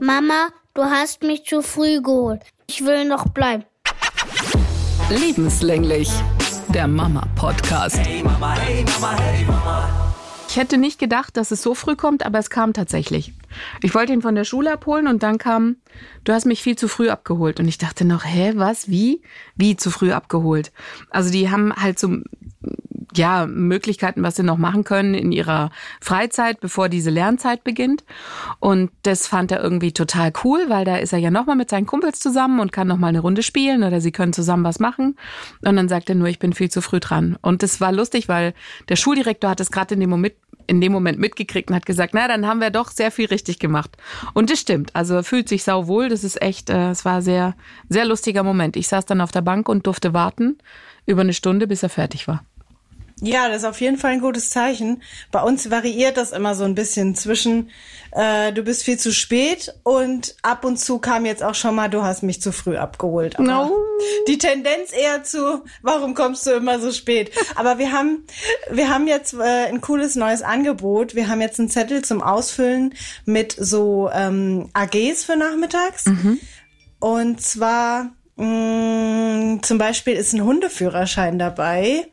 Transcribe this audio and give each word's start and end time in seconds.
Mama, 0.00 0.48
du 0.72 0.84
hast 0.84 1.22
mich 1.22 1.44
zu 1.44 1.60
früh 1.60 2.00
geholt. 2.00 2.40
Ich 2.66 2.82
will 2.82 3.04
noch 3.04 3.28
bleiben. 3.28 3.64
Lebenslänglich. 5.10 6.10
Der 6.68 6.88
Mama-Podcast. 6.88 7.98
Hey 7.98 8.22
Mama, 8.22 8.54
hey 8.54 8.84
Mama, 8.84 9.18
hey 9.18 9.44
Mama. 9.44 10.14
Ich 10.48 10.56
hätte 10.56 10.78
nicht 10.78 10.98
gedacht, 10.98 11.36
dass 11.36 11.50
es 11.50 11.62
so 11.62 11.74
früh 11.74 11.94
kommt, 11.94 12.24
aber 12.24 12.38
es 12.38 12.48
kam 12.48 12.72
tatsächlich. 12.72 13.34
Ich 13.82 13.94
wollte 13.94 14.12
ihn 14.12 14.22
von 14.22 14.34
der 14.34 14.44
Schule 14.44 14.72
abholen 14.72 15.06
und 15.06 15.22
dann 15.22 15.38
kam, 15.38 15.76
du 16.24 16.32
hast 16.32 16.46
mich 16.46 16.62
viel 16.62 16.76
zu 16.76 16.88
früh 16.88 17.10
abgeholt. 17.10 17.60
Und 17.60 17.68
ich 17.68 17.78
dachte 17.78 18.04
noch, 18.04 18.24
hä, 18.24 18.52
was, 18.56 18.88
wie? 18.88 19.22
Wie 19.56 19.76
zu 19.76 19.90
früh 19.90 20.12
abgeholt? 20.12 20.72
Also 21.10 21.30
die 21.30 21.50
haben 21.50 21.72
halt 21.74 21.98
so 21.98 22.16
ja, 23.14 23.46
Möglichkeiten, 23.46 24.22
was 24.22 24.36
sie 24.36 24.42
noch 24.42 24.58
machen 24.58 24.84
können 24.84 25.14
in 25.14 25.32
ihrer 25.32 25.70
Freizeit, 26.00 26.60
bevor 26.60 26.88
diese 26.88 27.10
Lernzeit 27.10 27.64
beginnt. 27.64 28.04
Und 28.58 28.90
das 29.02 29.26
fand 29.26 29.52
er 29.52 29.62
irgendwie 29.62 29.92
total 29.92 30.32
cool, 30.44 30.64
weil 30.68 30.84
da 30.84 30.96
ist 30.96 31.12
er 31.12 31.18
ja 31.18 31.30
nochmal 31.30 31.56
mit 31.56 31.70
seinen 31.70 31.86
Kumpels 31.86 32.20
zusammen 32.20 32.60
und 32.60 32.72
kann 32.72 32.88
nochmal 32.88 33.10
eine 33.10 33.20
Runde 33.20 33.42
spielen 33.42 33.82
oder 33.82 34.00
sie 34.00 34.12
können 34.12 34.32
zusammen 34.32 34.64
was 34.64 34.78
machen. 34.78 35.16
Und 35.64 35.76
dann 35.76 35.88
sagt 35.88 36.08
er 36.08 36.14
nur, 36.14 36.28
ich 36.28 36.38
bin 36.38 36.52
viel 36.52 36.70
zu 36.70 36.80
früh 36.80 37.00
dran. 37.00 37.36
Und 37.42 37.62
das 37.62 37.80
war 37.80 37.92
lustig, 37.92 38.28
weil 38.28 38.54
der 38.88 38.96
Schuldirektor 38.96 39.50
hat 39.50 39.60
es 39.60 39.70
gerade 39.70 39.94
in 39.94 40.00
dem 40.00 40.10
Moment 40.10 40.34
in 40.66 40.80
dem 40.80 40.92
Moment 40.92 41.18
mitgekriegt 41.18 41.70
und 41.70 41.76
hat 41.76 41.86
gesagt, 41.86 42.14
na, 42.14 42.28
dann 42.28 42.46
haben 42.46 42.60
wir 42.60 42.70
doch 42.70 42.90
sehr 42.90 43.10
viel 43.10 43.26
richtig 43.26 43.58
gemacht. 43.58 43.90
Und 44.34 44.50
das 44.50 44.60
stimmt. 44.60 44.94
Also 44.94 45.22
fühlt 45.22 45.48
sich 45.48 45.64
sau 45.64 45.86
wohl. 45.86 46.08
Das 46.08 46.24
ist 46.24 46.40
echt, 46.40 46.70
äh, 46.70 46.90
es 46.90 47.04
war 47.04 47.22
sehr, 47.22 47.54
sehr 47.88 48.04
lustiger 48.04 48.42
Moment. 48.42 48.76
Ich 48.76 48.88
saß 48.88 49.06
dann 49.06 49.20
auf 49.20 49.32
der 49.32 49.42
Bank 49.42 49.68
und 49.68 49.86
durfte 49.86 50.14
warten 50.14 50.58
über 51.06 51.22
eine 51.22 51.32
Stunde, 51.32 51.66
bis 51.66 51.82
er 51.82 51.88
fertig 51.88 52.28
war. 52.28 52.44
Ja, 53.24 53.48
das 53.48 53.58
ist 53.58 53.64
auf 53.64 53.80
jeden 53.80 53.98
Fall 53.98 54.10
ein 54.10 54.20
gutes 54.20 54.50
Zeichen. 54.50 55.00
Bei 55.30 55.42
uns 55.42 55.70
variiert 55.70 56.16
das 56.16 56.32
immer 56.32 56.56
so 56.56 56.64
ein 56.64 56.74
bisschen 56.74 57.14
zwischen 57.14 57.70
äh, 58.10 58.52
du 58.52 58.62
bist 58.62 58.82
viel 58.82 58.98
zu 58.98 59.12
spät 59.12 59.72
und 59.84 60.34
ab 60.42 60.64
und 60.64 60.78
zu 60.78 60.98
kam 60.98 61.24
jetzt 61.24 61.42
auch 61.42 61.54
schon 61.54 61.74
mal, 61.74 61.88
du 61.88 62.02
hast 62.02 62.22
mich 62.22 62.42
zu 62.42 62.52
früh 62.52 62.76
abgeholt. 62.76 63.38
Aber 63.38 63.46
no. 63.46 63.76
Die 64.28 64.38
Tendenz 64.38 64.92
eher 64.92 65.22
zu, 65.22 65.62
warum 65.82 66.14
kommst 66.14 66.46
du 66.46 66.50
immer 66.50 66.78
so 66.80 66.92
spät? 66.92 67.30
Aber 67.54 67.78
wir 67.78 67.92
haben, 67.92 68.24
wir 68.70 68.90
haben 68.90 69.06
jetzt 69.06 69.34
äh, 69.34 69.68
ein 69.68 69.80
cooles 69.80 70.16
neues 70.16 70.42
Angebot. 70.42 71.14
Wir 71.14 71.28
haben 71.28 71.40
jetzt 71.40 71.58
einen 71.58 71.70
Zettel 71.70 72.02
zum 72.02 72.22
Ausfüllen 72.22 72.94
mit 73.24 73.56
so 73.58 74.10
ähm, 74.12 74.68
AGs 74.74 75.24
für 75.24 75.36
nachmittags. 75.36 76.06
Mhm. 76.06 76.38
Und 76.98 77.40
zwar 77.40 78.10
zum 78.36 79.78
Beispiel 79.78 80.14
ist 80.14 80.32
ein 80.32 80.42
Hundeführerschein 80.42 81.38
dabei. 81.38 82.06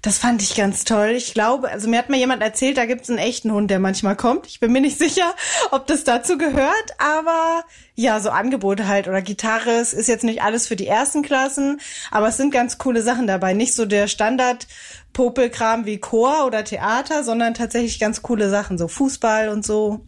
Das 0.00 0.18
fand 0.18 0.40
ich 0.40 0.54
ganz 0.54 0.84
toll. 0.84 1.10
Ich 1.16 1.34
glaube, 1.34 1.68
also 1.68 1.88
mir 1.88 1.98
hat 1.98 2.08
mal 2.08 2.18
jemand 2.18 2.40
erzählt, 2.40 2.76
da 2.76 2.86
gibt 2.86 3.02
es 3.02 3.10
einen 3.10 3.18
echten 3.18 3.50
Hund, 3.50 3.70
der 3.70 3.80
manchmal 3.80 4.14
kommt. 4.14 4.46
Ich 4.46 4.60
bin 4.60 4.70
mir 4.70 4.80
nicht 4.80 4.98
sicher, 5.00 5.34
ob 5.72 5.88
das 5.88 6.04
dazu 6.04 6.38
gehört, 6.38 6.94
aber 6.98 7.64
ja, 7.96 8.20
so 8.20 8.30
Angebote 8.30 8.86
halt 8.86 9.08
oder 9.08 9.22
Gitarre. 9.22 9.70
Es 9.70 9.92
ist 9.92 10.06
jetzt 10.06 10.22
nicht 10.22 10.42
alles 10.42 10.68
für 10.68 10.76
die 10.76 10.86
ersten 10.86 11.22
Klassen, 11.22 11.80
aber 12.12 12.28
es 12.28 12.36
sind 12.36 12.52
ganz 12.52 12.78
coole 12.78 13.02
Sachen 13.02 13.26
dabei. 13.26 13.52
Nicht 13.52 13.74
so 13.74 13.86
der 13.86 14.06
Standard 14.06 14.68
Popelkram 15.12 15.84
wie 15.84 15.98
Chor 15.98 16.46
oder 16.46 16.62
Theater, 16.62 17.24
sondern 17.24 17.54
tatsächlich 17.54 17.98
ganz 17.98 18.22
coole 18.22 18.50
Sachen, 18.50 18.78
so 18.78 18.86
Fußball 18.86 19.48
und 19.48 19.64
so. 19.64 20.00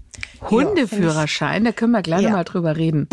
Hundeführerschein, 0.42 1.64
ja, 1.64 1.70
da 1.70 1.76
können 1.76 1.92
wir 1.92 2.02
gleich 2.02 2.22
ja. 2.22 2.30
mal 2.30 2.44
drüber 2.44 2.76
reden. 2.76 3.08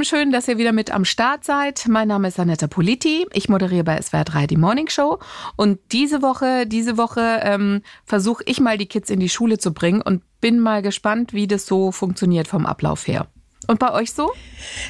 Lieben, 0.00 0.08
schön, 0.08 0.32
dass 0.32 0.48
ihr 0.48 0.56
wieder 0.56 0.72
mit 0.72 0.90
am 0.92 1.04
Start 1.04 1.44
seid. 1.44 1.84
Mein 1.86 2.08
Name 2.08 2.28
ist 2.28 2.40
Anetta 2.40 2.68
Politi. 2.68 3.26
Ich 3.34 3.50
moderiere 3.50 3.84
bei 3.84 4.00
SWR 4.00 4.24
3 4.24 4.46
die 4.46 4.56
Morning 4.56 4.88
Show. 4.88 5.18
Und 5.56 5.78
diese 5.92 6.22
Woche, 6.22 6.66
diese 6.66 6.96
Woche 6.96 7.40
ähm, 7.42 7.82
versuche 8.06 8.42
ich 8.46 8.60
mal 8.60 8.78
die 8.78 8.86
Kids 8.86 9.10
in 9.10 9.20
die 9.20 9.28
Schule 9.28 9.58
zu 9.58 9.74
bringen 9.74 10.00
und 10.00 10.22
bin 10.40 10.58
mal 10.58 10.80
gespannt, 10.80 11.34
wie 11.34 11.46
das 11.46 11.66
so 11.66 11.92
funktioniert 11.92 12.48
vom 12.48 12.64
Ablauf 12.64 13.06
her. 13.06 13.26
Und 13.66 13.78
bei 13.78 13.92
euch 13.92 14.14
so? 14.14 14.32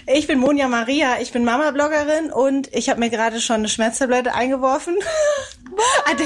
Ich 0.06 0.28
bin 0.28 0.38
Monja 0.38 0.68
Maria, 0.68 1.20
ich 1.20 1.32
bin 1.32 1.42
Mama-Bloggerin 1.42 2.30
und 2.30 2.72
ich 2.72 2.88
habe 2.88 3.00
mir 3.00 3.10
gerade 3.10 3.40
schon 3.40 3.56
eine 3.56 3.68
Schmerztablette 3.68 4.32
eingeworfen. 4.32 4.94
an, 6.06 6.16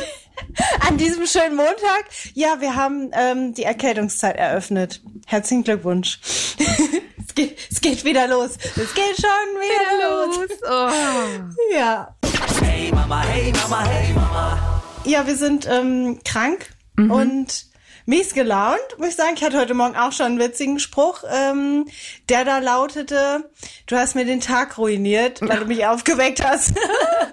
an, 0.87 0.99
diesem 0.99 1.27
schönen 1.27 1.57
Montag. 1.57 2.05
Ja, 2.35 2.61
wir 2.61 2.77
haben 2.77 3.13
ähm, 3.15 3.55
die 3.55 3.63
Erkältungszeit 3.63 4.37
eröffnet. 4.37 5.01
Herzlichen 5.25 5.65
Glückwunsch. 5.65 6.21
es, 7.35 7.49
geht, 7.49 7.59
es 7.71 7.81
geht 7.81 8.05
wieder 8.05 8.29
los. 8.29 8.51
Es 8.77 8.95
geht 8.95 9.17
schon 9.17 9.61
wieder, 9.61 10.09
los. 10.09 10.49
Oh. 10.63 11.75
Ja. 11.75 12.15
Hey 12.63 12.91
Mama, 12.93 13.23
hey 13.23 13.53
Mama, 13.53 13.85
hey 13.85 14.13
Mama. 14.13 14.83
Ja, 15.05 15.27
wir 15.27 15.37
sind 15.37 15.67
ähm, 15.69 16.21
krank 16.25 16.71
mhm. 16.97 17.11
und 17.11 17.67
mies 18.07 18.35
gelaunt, 18.35 18.79
muss 18.99 19.09
ich 19.09 19.17
sagen. 19.17 19.35
Ich 19.37 19.43
hatte 19.43 19.59
heute 19.59 19.75
Morgen 19.75 19.97
auch 19.97 20.13
schon 20.13 20.27
einen 20.27 20.39
witzigen 20.39 20.79
Spruch, 20.79 21.25
ähm, 21.29 21.87
der 22.29 22.45
da 22.45 22.59
lautete, 22.59 23.51
du 23.87 23.97
hast 23.97 24.15
mir 24.15 24.25
den 24.25 24.41
Tag 24.41 24.79
ruiniert, 24.79 25.41
weil 25.41 25.59
du 25.61 25.67
mich 25.67 25.87
aufgeweckt 25.87 26.45
hast. 26.45 26.75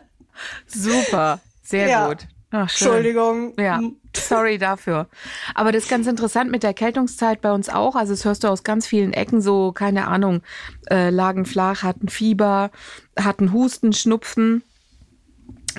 Super, 0.67 1.39
sehr 1.63 1.87
ja. 1.87 2.07
gut. 2.07 2.27
Ach, 2.51 2.69
Entschuldigung. 2.69 3.53
Ja, 3.57 3.79
sorry 4.15 4.57
dafür. 4.57 5.07
Aber 5.55 5.71
das 5.71 5.83
ist 5.83 5.89
ganz 5.89 6.05
interessant 6.05 6.51
mit 6.51 6.63
der 6.63 6.71
Erkältungszeit 6.71 7.41
bei 7.41 7.51
uns 7.51 7.69
auch. 7.69 7.95
Also 7.95 8.13
das 8.13 8.25
hörst 8.25 8.43
du 8.43 8.49
aus 8.49 8.63
ganz 8.63 8.85
vielen 8.85 9.13
Ecken 9.13 9.41
so, 9.41 9.71
keine 9.71 10.07
Ahnung, 10.07 10.41
äh, 10.89 11.09
lagen 11.09 11.45
flach, 11.45 11.83
hatten 11.83 12.09
Fieber, 12.09 12.71
hatten 13.17 13.53
Husten, 13.53 13.93
Schnupfen. 13.93 14.63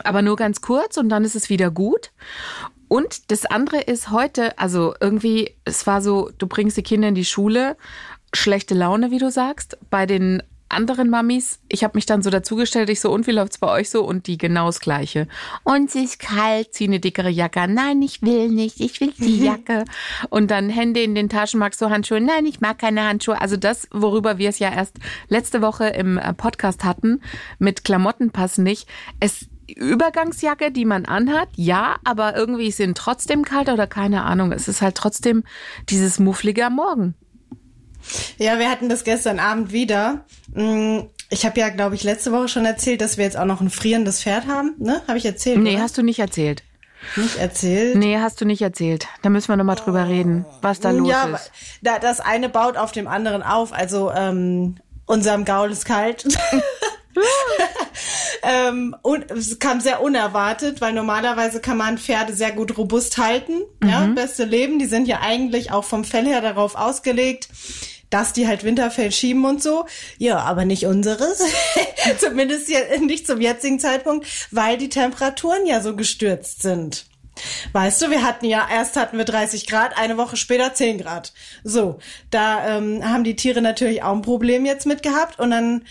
Aber 0.04 0.22
nur 0.22 0.36
ganz 0.36 0.62
kurz 0.62 0.96
und 0.96 1.10
dann 1.10 1.24
ist 1.24 1.36
es 1.36 1.50
wieder 1.50 1.70
gut. 1.70 2.12
Und 2.88 3.30
das 3.30 3.44
andere 3.44 3.80
ist 3.80 4.10
heute, 4.10 4.58
also 4.58 4.94
irgendwie, 5.00 5.54
es 5.64 5.86
war 5.86 6.00
so, 6.00 6.30
du 6.38 6.46
bringst 6.46 6.76
die 6.78 6.82
Kinder 6.82 7.08
in 7.08 7.14
die 7.14 7.24
Schule, 7.24 7.76
schlechte 8.34 8.74
Laune, 8.74 9.10
wie 9.10 9.18
du 9.18 9.30
sagst. 9.30 9.78
Bei 9.90 10.06
den 10.06 10.42
anderen 10.72 11.10
Mamis, 11.10 11.60
ich 11.68 11.84
habe 11.84 11.96
mich 11.96 12.06
dann 12.06 12.22
so 12.22 12.30
dazugestellt, 12.30 12.88
ich 12.90 13.00
so, 13.00 13.12
und 13.12 13.26
wie 13.26 13.32
läuft's 13.32 13.58
bei 13.58 13.70
euch 13.70 13.90
so? 13.90 14.04
Und 14.04 14.26
die 14.26 14.38
genau 14.38 14.66
das 14.66 14.80
Gleiche. 14.80 15.28
Und 15.64 15.90
sie 15.90 16.04
ist 16.04 16.18
kalt, 16.18 16.74
zieh 16.74 16.84
eine 16.84 17.00
dickere 17.00 17.28
Jacke 17.28 17.66
Nein, 17.68 18.02
ich 18.02 18.22
will 18.22 18.48
nicht, 18.48 18.80
ich 18.80 19.00
will 19.00 19.12
die 19.18 19.44
Jacke. 19.44 19.84
Und 20.30 20.50
dann 20.50 20.68
Hände 20.68 21.02
in 21.02 21.14
den 21.14 21.28
Taschen, 21.28 21.60
magst 21.60 21.80
du 21.80 21.90
Handschuhe? 21.90 22.20
Nein, 22.20 22.46
ich 22.46 22.60
mag 22.60 22.78
keine 22.78 23.04
Handschuhe. 23.04 23.40
Also 23.40 23.56
das, 23.56 23.88
worüber 23.92 24.38
wir 24.38 24.48
es 24.48 24.58
ja 24.58 24.72
erst 24.72 24.96
letzte 25.28 25.62
Woche 25.62 25.88
im 25.88 26.18
äh, 26.18 26.32
Podcast 26.34 26.84
hatten, 26.84 27.20
mit 27.58 27.84
Klamotten 27.84 28.30
passen 28.30 28.64
nicht. 28.64 28.88
Es 29.20 29.48
Übergangsjacke, 29.68 30.70
die 30.70 30.84
man 30.84 31.06
anhat, 31.06 31.48
ja, 31.56 31.96
aber 32.04 32.36
irgendwie 32.36 32.70
sind 32.70 32.98
trotzdem 32.98 33.44
kalt 33.44 33.68
oder 33.68 33.86
keine 33.86 34.24
Ahnung. 34.24 34.52
Es 34.52 34.68
ist 34.68 34.82
halt 34.82 34.96
trotzdem 34.96 35.44
dieses 35.88 36.18
mufflige 36.18 36.68
Morgen. 36.70 37.14
Ja, 38.38 38.58
wir 38.58 38.70
hatten 38.70 38.88
das 38.88 39.04
gestern 39.04 39.38
Abend 39.38 39.72
wieder. 39.72 40.24
Mm, 40.54 41.00
ich 41.30 41.46
habe 41.46 41.60
ja, 41.60 41.70
glaube 41.70 41.94
ich, 41.94 42.02
letzte 42.02 42.32
Woche 42.32 42.48
schon 42.48 42.64
erzählt, 42.64 43.00
dass 43.00 43.16
wir 43.16 43.24
jetzt 43.24 43.36
auch 43.36 43.46
noch 43.46 43.60
ein 43.60 43.70
frierendes 43.70 44.22
Pferd 44.22 44.46
haben. 44.46 44.74
Ne? 44.78 45.02
Habe 45.08 45.18
ich 45.18 45.24
erzählt? 45.24 45.58
Nee, 45.58 45.74
oder? 45.74 45.82
hast 45.82 45.98
du 45.98 46.02
nicht 46.02 46.18
erzählt. 46.18 46.62
Nicht 47.16 47.36
erzählt? 47.36 47.96
Nee, 47.96 48.18
hast 48.18 48.40
du 48.40 48.44
nicht 48.44 48.62
erzählt. 48.62 49.08
Da 49.22 49.30
müssen 49.30 49.48
wir 49.48 49.56
nochmal 49.56 49.76
drüber 49.76 50.08
reden, 50.08 50.44
was 50.60 50.80
da 50.80 50.90
los 50.90 51.08
ja, 51.08 51.24
ist. 51.24 51.50
Ja, 51.82 51.98
das 51.98 52.20
eine 52.20 52.48
baut 52.48 52.76
auf 52.76 52.92
dem 52.92 53.08
anderen 53.08 53.42
auf. 53.42 53.72
Also 53.72 54.12
ähm, 54.12 54.76
unserem 55.06 55.44
Gaul 55.44 55.70
ist 55.70 55.84
kalt. 55.84 56.26
ähm, 58.42 58.96
und 59.02 59.30
es 59.30 59.58
kam 59.58 59.80
sehr 59.80 60.02
unerwartet, 60.02 60.80
weil 60.80 60.92
normalerweise 60.92 61.60
kann 61.60 61.76
man 61.76 61.98
Pferde 61.98 62.34
sehr 62.34 62.52
gut 62.52 62.76
robust 62.78 63.18
halten. 63.18 63.62
Mhm. 63.80 63.88
Ja, 63.88 64.06
beste 64.06 64.44
Leben. 64.44 64.78
Die 64.78 64.86
sind 64.86 65.08
ja 65.08 65.20
eigentlich 65.20 65.72
auch 65.72 65.84
vom 65.84 66.04
Fell 66.04 66.26
her 66.26 66.40
darauf 66.40 66.76
ausgelegt, 66.76 67.48
dass 68.12 68.32
die 68.32 68.46
halt 68.46 68.62
Winterfell 68.62 69.10
schieben 69.10 69.44
und 69.44 69.62
so. 69.62 69.86
Ja, 70.18 70.40
aber 70.40 70.64
nicht 70.64 70.86
unseres. 70.86 71.42
Zumindest 72.18 72.68
nicht 73.00 73.26
zum 73.26 73.40
jetzigen 73.40 73.80
Zeitpunkt, 73.80 74.26
weil 74.50 74.76
die 74.76 74.90
Temperaturen 74.90 75.66
ja 75.66 75.80
so 75.80 75.96
gestürzt 75.96 76.62
sind. 76.62 77.06
Weißt 77.72 78.02
du, 78.02 78.10
wir 78.10 78.22
hatten 78.22 78.44
ja, 78.44 78.68
erst 78.70 78.96
hatten 78.96 79.16
wir 79.16 79.24
30 79.24 79.66
Grad, 79.66 79.96
eine 79.96 80.18
Woche 80.18 80.36
später 80.36 80.74
10 80.74 80.98
Grad. 80.98 81.32
So, 81.64 81.98
da 82.30 82.76
ähm, 82.76 83.02
haben 83.02 83.24
die 83.24 83.36
Tiere 83.36 83.62
natürlich 83.62 84.02
auch 84.02 84.12
ein 84.12 84.22
Problem 84.22 84.66
jetzt 84.66 84.84
mit 84.84 85.02
gehabt 85.02 85.38
und 85.38 85.50
dann 85.50 85.84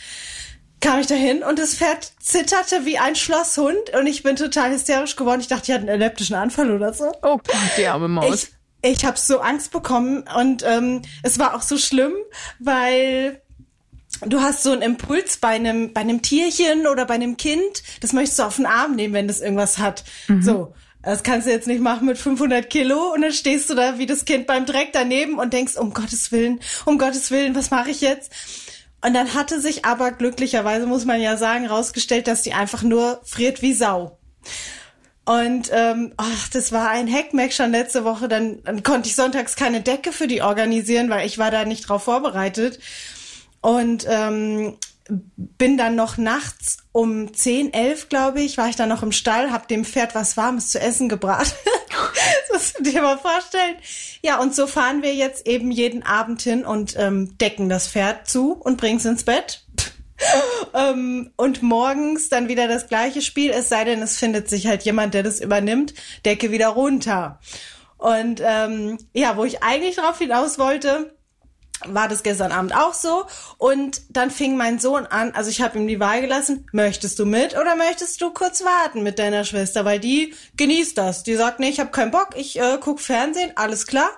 kam 0.80 1.00
ich 1.00 1.08
dahin 1.08 1.42
und 1.42 1.58
das 1.58 1.76
Pferd 1.76 2.12
zitterte 2.20 2.86
wie 2.86 3.00
ein 3.00 3.16
Schlosshund 3.16 3.96
und 3.98 4.06
ich 4.06 4.22
bin 4.22 4.36
total 4.36 4.72
hysterisch 4.72 5.16
geworden. 5.16 5.42
Ich 5.42 5.48
dachte, 5.48 5.64
ich 5.66 5.72
hatte 5.72 5.82
einen 5.82 5.90
epileptischen 5.90 6.36
Anfall 6.36 6.70
oder 6.70 6.94
so. 6.94 7.12
Oh 7.24 7.40
die 7.78 7.88
arme 7.88 8.08
Maus. 8.08 8.44
Ich, 8.44 8.61
ich 8.82 9.06
habe 9.06 9.18
so 9.18 9.40
Angst 9.40 9.72
bekommen 9.72 10.24
und 10.36 10.64
ähm, 10.66 11.02
es 11.24 11.40
war 11.40 11.56
auch 11.56 11.62
so 11.62 11.78
schlimm, 11.78 12.14
weil 12.60 13.42
du 14.26 14.42
hast 14.42 14.64
so 14.64 14.72
einen 14.72 14.82
Impuls 14.82 15.38
bei 15.38 15.50
einem 15.50 15.94
bei 15.94 16.02
einem 16.02 16.22
Tierchen 16.22 16.88
oder 16.88 17.06
bei 17.06 17.16
einem 17.16 17.38
Kind, 17.38 17.84
das 18.02 18.14
möchtest 18.14 18.40
du 18.40 18.44
auf 18.44 18.56
den 18.56 18.66
Arm 18.66 18.96
nehmen, 18.96 19.14
wenn 19.14 19.28
das 19.28 19.42
irgendwas 19.42 19.78
hat. 19.78 20.04
Mhm. 20.28 20.42
So. 20.42 20.74
Das 21.04 21.24
kannst 21.24 21.48
du 21.48 21.52
jetzt 21.52 21.66
nicht 21.66 21.82
machen 21.82 22.06
mit 22.06 22.20
500 22.20 22.70
Kilo 22.70 23.12
und 23.14 23.24
dann 23.24 23.34
stehst 23.34 23.70
du 23.72 23.74
da 23.74 23.98
wie 23.98 24.06
das 24.06 24.26
Kind 24.26 24.46
beim 24.46 24.68
Dreck 24.68 24.90
daneben 24.94 25.40
und 25.40 25.52
denkst, 25.52 25.76
um 25.76 25.94
Gottes 25.94 26.32
Willen, 26.32 26.60
um 26.86 27.00
Gottes 27.00 27.32
Willen, 27.32 27.56
was 27.56 27.72
mache 27.72 27.90
ich 27.90 28.02
jetzt? 28.02 28.32
Und 29.04 29.16
dann 29.16 29.34
hatte 29.34 29.60
sich 29.60 29.84
aber 29.84 30.12
glücklicherweise, 30.12 30.86
muss 30.86 31.06
man 31.06 31.20
ja 31.20 31.38
sagen, 31.38 31.66
rausgestellt, 31.66 32.28
dass 32.28 32.44
die 32.44 32.54
einfach 32.54 32.84
nur 32.84 33.20
friert 33.24 33.64
wie 33.64 33.74
Sau. 33.74 34.20
Und 35.26 35.70
ähm, 35.72 36.14
ach, 36.18 36.50
das 36.50 36.72
war 36.72 36.90
ein 36.90 37.08
Heckmeck 37.08 37.54
schon 37.54 37.72
letzte 37.72 38.04
Woche. 38.04 38.28
Dann, 38.28 38.64
dann 38.64 38.84
konnte 38.84 39.08
ich 39.08 39.16
sonntags 39.16 39.56
keine 39.56 39.82
Decke 39.82 40.12
für 40.12 40.28
die 40.28 40.42
organisieren, 40.42 41.10
weil 41.10 41.28
ich 41.28 41.38
war 41.38 41.52
da 41.52 41.66
nicht 41.66 41.88
drauf 41.88 42.04
vorbereitet. 42.04 42.80
Und 43.62 44.06
ähm, 44.10 44.78
bin 45.08 45.78
dann 45.78 45.96
noch 45.96 46.18
nachts 46.18 46.78
um 46.92 47.34
10, 47.34 47.74
11, 47.74 48.10
glaube 48.10 48.42
ich, 48.42 48.58
war 48.58 48.70
ich 48.70 48.76
dann 48.76 48.90
noch 48.90 49.04
im 49.04 49.12
Stall, 49.12 49.52
hab 49.52 49.68
dem 49.68 49.86
Pferd 49.86 50.16
was 50.16 50.38
Warmes 50.38 50.70
zu 50.70 50.80
essen 50.80 51.10
gebracht. 51.10 51.56
das 52.52 52.54
musst 52.54 52.80
du 52.80 52.84
dir 52.84 53.02
mal 53.02 53.18
vorstellen. 53.18 53.76
Ja, 54.22 54.40
und 54.40 54.56
so 54.56 54.68
fahren 54.68 55.02
wir 55.02 55.14
jetzt 55.14 55.48
eben 55.48 55.72
jeden 55.72 56.04
Abend 56.04 56.42
hin 56.42 56.66
und 56.66 56.96
ähm, 56.98 57.38
decken 57.38 57.70
das 57.70 57.88
Pferd 57.88 58.28
zu 58.28 58.54
und 58.54 58.78
bringen 58.78 58.98
es 58.98 59.06
ins 59.06 59.24
Bett. 59.24 59.64
Ähm, 60.90 61.32
und 61.36 61.62
morgens 61.62 62.30
dann 62.30 62.48
wieder 62.48 62.68
das 62.68 62.88
gleiche 62.88 63.22
Spiel, 63.22 63.52
es 63.52 63.70
sei 63.70 63.84
denn, 63.84 64.02
es 64.02 64.18
findet 64.18 64.50
sich 64.50 64.68
halt 64.68 64.84
jemand, 64.84 65.14
der 65.14 65.24
das 65.24 65.40
übernimmt, 65.40 65.94
Decke 66.26 66.52
wieder 66.52 66.70
runter. 66.70 67.40
Und 67.98 68.42
ähm, 68.44 68.98
ja, 69.14 69.38
wo 69.38 69.44
ich 69.44 69.62
eigentlich 69.62 69.96
drauf 69.96 70.18
hinaus 70.18 70.58
wollte, 70.58 71.16
war 71.86 72.08
das 72.08 72.24
gestern 72.24 72.52
Abend 72.52 72.76
auch 72.76 72.94
so. 72.94 73.26
Und 73.58 74.02
dann 74.10 74.32
fing 74.32 74.58
mein 74.58 74.80
Sohn 74.80 75.06
an, 75.06 75.32
also 75.32 75.50
ich 75.50 75.62
habe 75.62 75.78
ihm 75.78 75.88
die 75.88 76.00
Wahl 76.00 76.22
gelassen, 76.22 76.68
möchtest 76.72 77.20
du 77.20 77.26
mit 77.26 77.56
oder 77.58 77.76
möchtest 77.76 78.22
du 78.22 78.32
kurz 78.32 78.64
warten 78.64 79.04
mit 79.04 79.20
deiner 79.20 79.44
Schwester? 79.44 79.86
Weil 79.86 80.00
die 80.00 80.34
genießt 80.58 80.98
das. 80.98 81.24
Die 81.24 81.36
sagt, 81.36 81.60
nee, 81.60 81.70
ich 81.70 81.80
habe 81.80 81.92
keinen 81.92 82.12
Bock, 82.12 82.30
ich 82.36 82.60
äh, 82.60 82.78
guck 82.80 83.00
Fernsehen, 83.00 83.52
alles 83.56 83.88
klar. 83.88 84.10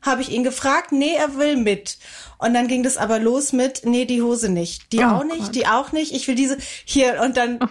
Habe 0.00 0.22
ich 0.22 0.30
ihn 0.30 0.44
gefragt, 0.44 0.92
nee, 0.92 1.14
er 1.14 1.36
will 1.36 1.56
mit. 1.56 1.98
Und 2.38 2.54
dann 2.54 2.68
ging 2.68 2.84
das 2.84 2.96
aber 2.96 3.18
los 3.18 3.52
mit, 3.52 3.84
nee, 3.84 4.04
die 4.04 4.22
Hose 4.22 4.48
nicht. 4.48 4.92
Die 4.92 5.00
oh, 5.00 5.08
auch 5.08 5.24
nicht, 5.24 5.38
Gott. 5.38 5.54
die 5.56 5.66
auch 5.66 5.90
nicht. 5.90 6.12
Ich 6.12 6.28
will 6.28 6.36
diese 6.36 6.56
hier 6.84 7.20
und 7.20 7.36
dann 7.36 7.58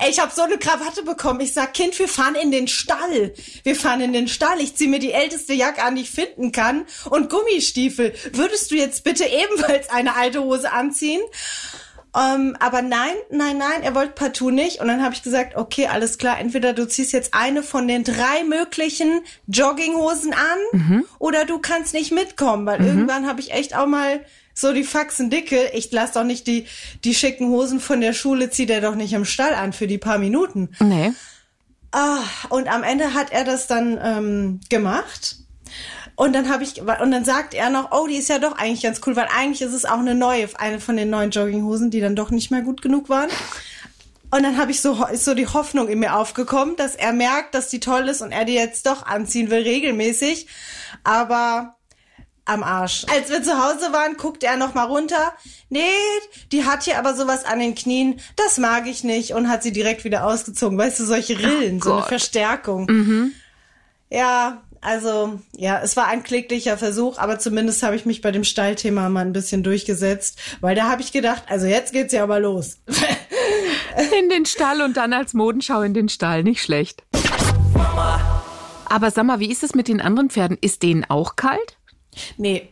ey, 0.00 0.10
ich 0.10 0.20
habe 0.20 0.32
so 0.34 0.42
eine 0.42 0.58
Krawatte 0.58 1.02
bekommen. 1.02 1.40
Ich 1.40 1.54
sag, 1.54 1.72
Kind, 1.72 1.98
wir 1.98 2.08
fahren 2.08 2.34
in 2.34 2.50
den 2.50 2.68
Stall. 2.68 3.32
Wir 3.62 3.74
fahren 3.74 4.02
in 4.02 4.12
den 4.12 4.28
Stall. 4.28 4.60
Ich 4.60 4.76
zieh 4.76 4.86
mir 4.86 4.98
die 4.98 5.12
älteste 5.12 5.54
Jacke 5.54 5.82
an, 5.82 5.96
die 5.96 6.02
ich 6.02 6.10
finden 6.10 6.52
kann 6.52 6.84
und 7.08 7.30
Gummistiefel. 7.30 8.14
Würdest 8.32 8.70
du 8.70 8.76
jetzt 8.76 9.02
bitte 9.02 9.24
ebenfalls 9.24 9.88
eine 9.88 10.14
alte 10.14 10.42
Hose 10.42 10.70
anziehen? 10.70 11.22
Ähm, 12.16 12.56
aber 12.58 12.82
nein, 12.82 13.14
nein, 13.30 13.58
nein, 13.58 13.82
er 13.82 13.94
wollte 13.94 14.12
partout 14.12 14.50
nicht. 14.50 14.80
Und 14.80 14.88
dann 14.88 15.02
habe 15.02 15.14
ich 15.14 15.22
gesagt, 15.22 15.56
okay, 15.56 15.86
alles 15.88 16.18
klar, 16.18 16.38
entweder 16.38 16.72
du 16.72 16.88
ziehst 16.88 17.12
jetzt 17.12 17.34
eine 17.34 17.62
von 17.62 17.86
den 17.86 18.04
drei 18.04 18.44
möglichen 18.48 19.20
Jogginghosen 19.46 20.32
an 20.32 20.80
mhm. 20.80 21.04
oder 21.18 21.44
du 21.44 21.58
kannst 21.58 21.94
nicht 21.94 22.12
mitkommen, 22.12 22.66
weil 22.66 22.80
mhm. 22.80 22.86
irgendwann 22.86 23.26
habe 23.26 23.40
ich 23.40 23.52
echt 23.52 23.76
auch 23.76 23.86
mal 23.86 24.24
so 24.54 24.72
die 24.72 24.84
Faxen 24.84 25.30
dicke. 25.30 25.70
Ich 25.74 25.92
lass 25.92 26.12
doch 26.12 26.24
nicht 26.24 26.46
die, 26.46 26.66
die 27.04 27.14
schicken 27.14 27.48
Hosen 27.48 27.78
von 27.78 28.00
der 28.00 28.12
Schule, 28.12 28.50
zieht 28.50 28.70
er 28.70 28.80
doch 28.80 28.94
nicht 28.94 29.12
im 29.12 29.24
Stall 29.24 29.54
an 29.54 29.72
für 29.72 29.86
die 29.86 29.98
paar 29.98 30.18
Minuten. 30.18 30.70
Nee. 30.80 31.12
Ah, 31.92 32.20
und 32.48 32.68
am 32.68 32.82
Ende 32.82 33.14
hat 33.14 33.32
er 33.32 33.44
das 33.44 33.66
dann 33.66 33.98
ähm, 34.02 34.60
gemacht. 34.68 35.36
Und 36.18 36.32
dann 36.32 36.48
habe 36.48 36.64
ich 36.64 36.82
und 36.82 37.12
dann 37.12 37.24
sagt 37.24 37.54
er 37.54 37.70
noch, 37.70 37.92
oh, 37.92 38.08
die 38.08 38.16
ist 38.16 38.28
ja 38.28 38.40
doch 38.40 38.58
eigentlich 38.58 38.82
ganz 38.82 39.00
cool, 39.06 39.14
weil 39.14 39.28
eigentlich 39.32 39.62
ist 39.62 39.72
es 39.72 39.84
auch 39.84 40.00
eine 40.00 40.16
neue, 40.16 40.48
eine 40.58 40.80
von 40.80 40.96
den 40.96 41.10
neuen 41.10 41.30
Jogginghosen, 41.30 41.92
die 41.92 42.00
dann 42.00 42.16
doch 42.16 42.32
nicht 42.32 42.50
mehr 42.50 42.62
gut 42.62 42.82
genug 42.82 43.08
waren. 43.08 43.30
Und 44.32 44.42
dann 44.42 44.58
habe 44.58 44.72
ich 44.72 44.80
so 44.80 45.06
ist 45.12 45.24
so 45.24 45.34
die 45.34 45.46
Hoffnung 45.46 45.86
in 45.86 46.00
mir 46.00 46.16
aufgekommen, 46.16 46.74
dass 46.74 46.96
er 46.96 47.12
merkt, 47.12 47.54
dass 47.54 47.68
die 47.68 47.78
toll 47.78 48.08
ist 48.08 48.20
und 48.20 48.32
er 48.32 48.44
die 48.44 48.54
jetzt 48.54 48.86
doch 48.86 49.06
anziehen 49.06 49.48
will 49.48 49.62
regelmäßig, 49.62 50.48
aber 51.04 51.76
am 52.46 52.64
Arsch. 52.64 53.06
Als 53.14 53.30
wir 53.30 53.44
zu 53.44 53.56
Hause 53.56 53.92
waren, 53.92 54.16
guckt 54.16 54.42
er 54.42 54.56
noch 54.56 54.74
mal 54.74 54.86
runter. 54.86 55.34
Nee, 55.68 55.92
die 56.50 56.64
hat 56.64 56.82
hier 56.82 56.98
aber 56.98 57.14
sowas 57.14 57.44
an 57.44 57.60
den 57.60 57.76
Knien. 57.76 58.18
Das 58.34 58.58
mag 58.58 58.88
ich 58.88 59.04
nicht 59.04 59.34
und 59.34 59.48
hat 59.48 59.62
sie 59.62 59.72
direkt 59.72 60.02
wieder 60.02 60.26
ausgezogen. 60.26 60.76
Weißt 60.78 60.98
du, 60.98 61.04
solche 61.04 61.38
Rillen, 61.38 61.76
oh 61.76 61.84
so 61.84 61.92
eine 61.92 62.02
Verstärkung. 62.06 62.86
Mhm. 62.86 63.32
Ja, 64.10 64.62
also 64.88 65.38
ja, 65.54 65.82
es 65.82 65.98
war 65.98 66.06
ein 66.06 66.22
kläglicher 66.22 66.78
Versuch, 66.78 67.18
aber 67.18 67.38
zumindest 67.38 67.82
habe 67.82 67.94
ich 67.94 68.06
mich 68.06 68.22
bei 68.22 68.30
dem 68.30 68.42
Stallthema 68.42 69.10
mal 69.10 69.20
ein 69.20 69.34
bisschen 69.34 69.62
durchgesetzt, 69.62 70.38
weil 70.62 70.74
da 70.74 70.88
habe 70.88 71.02
ich 71.02 71.12
gedacht, 71.12 71.42
also 71.48 71.66
jetzt 71.66 71.92
geht's 71.92 72.14
ja 72.14 72.22
aber 72.22 72.40
los. 72.40 72.78
in 74.18 74.30
den 74.30 74.46
Stall 74.46 74.80
und 74.80 74.96
dann 74.96 75.12
als 75.12 75.34
Modenschau 75.34 75.82
in 75.82 75.92
den 75.92 76.08
Stall, 76.08 76.42
nicht 76.42 76.62
schlecht. 76.62 77.02
Aber 78.86 79.10
sag 79.10 79.24
mal, 79.24 79.40
wie 79.40 79.52
ist 79.52 79.62
es 79.62 79.74
mit 79.74 79.88
den 79.88 80.00
anderen 80.00 80.30
Pferden? 80.30 80.56
Ist 80.58 80.82
denen 80.82 81.04
auch 81.04 81.36
kalt? 81.36 81.76
Nee, 82.38 82.70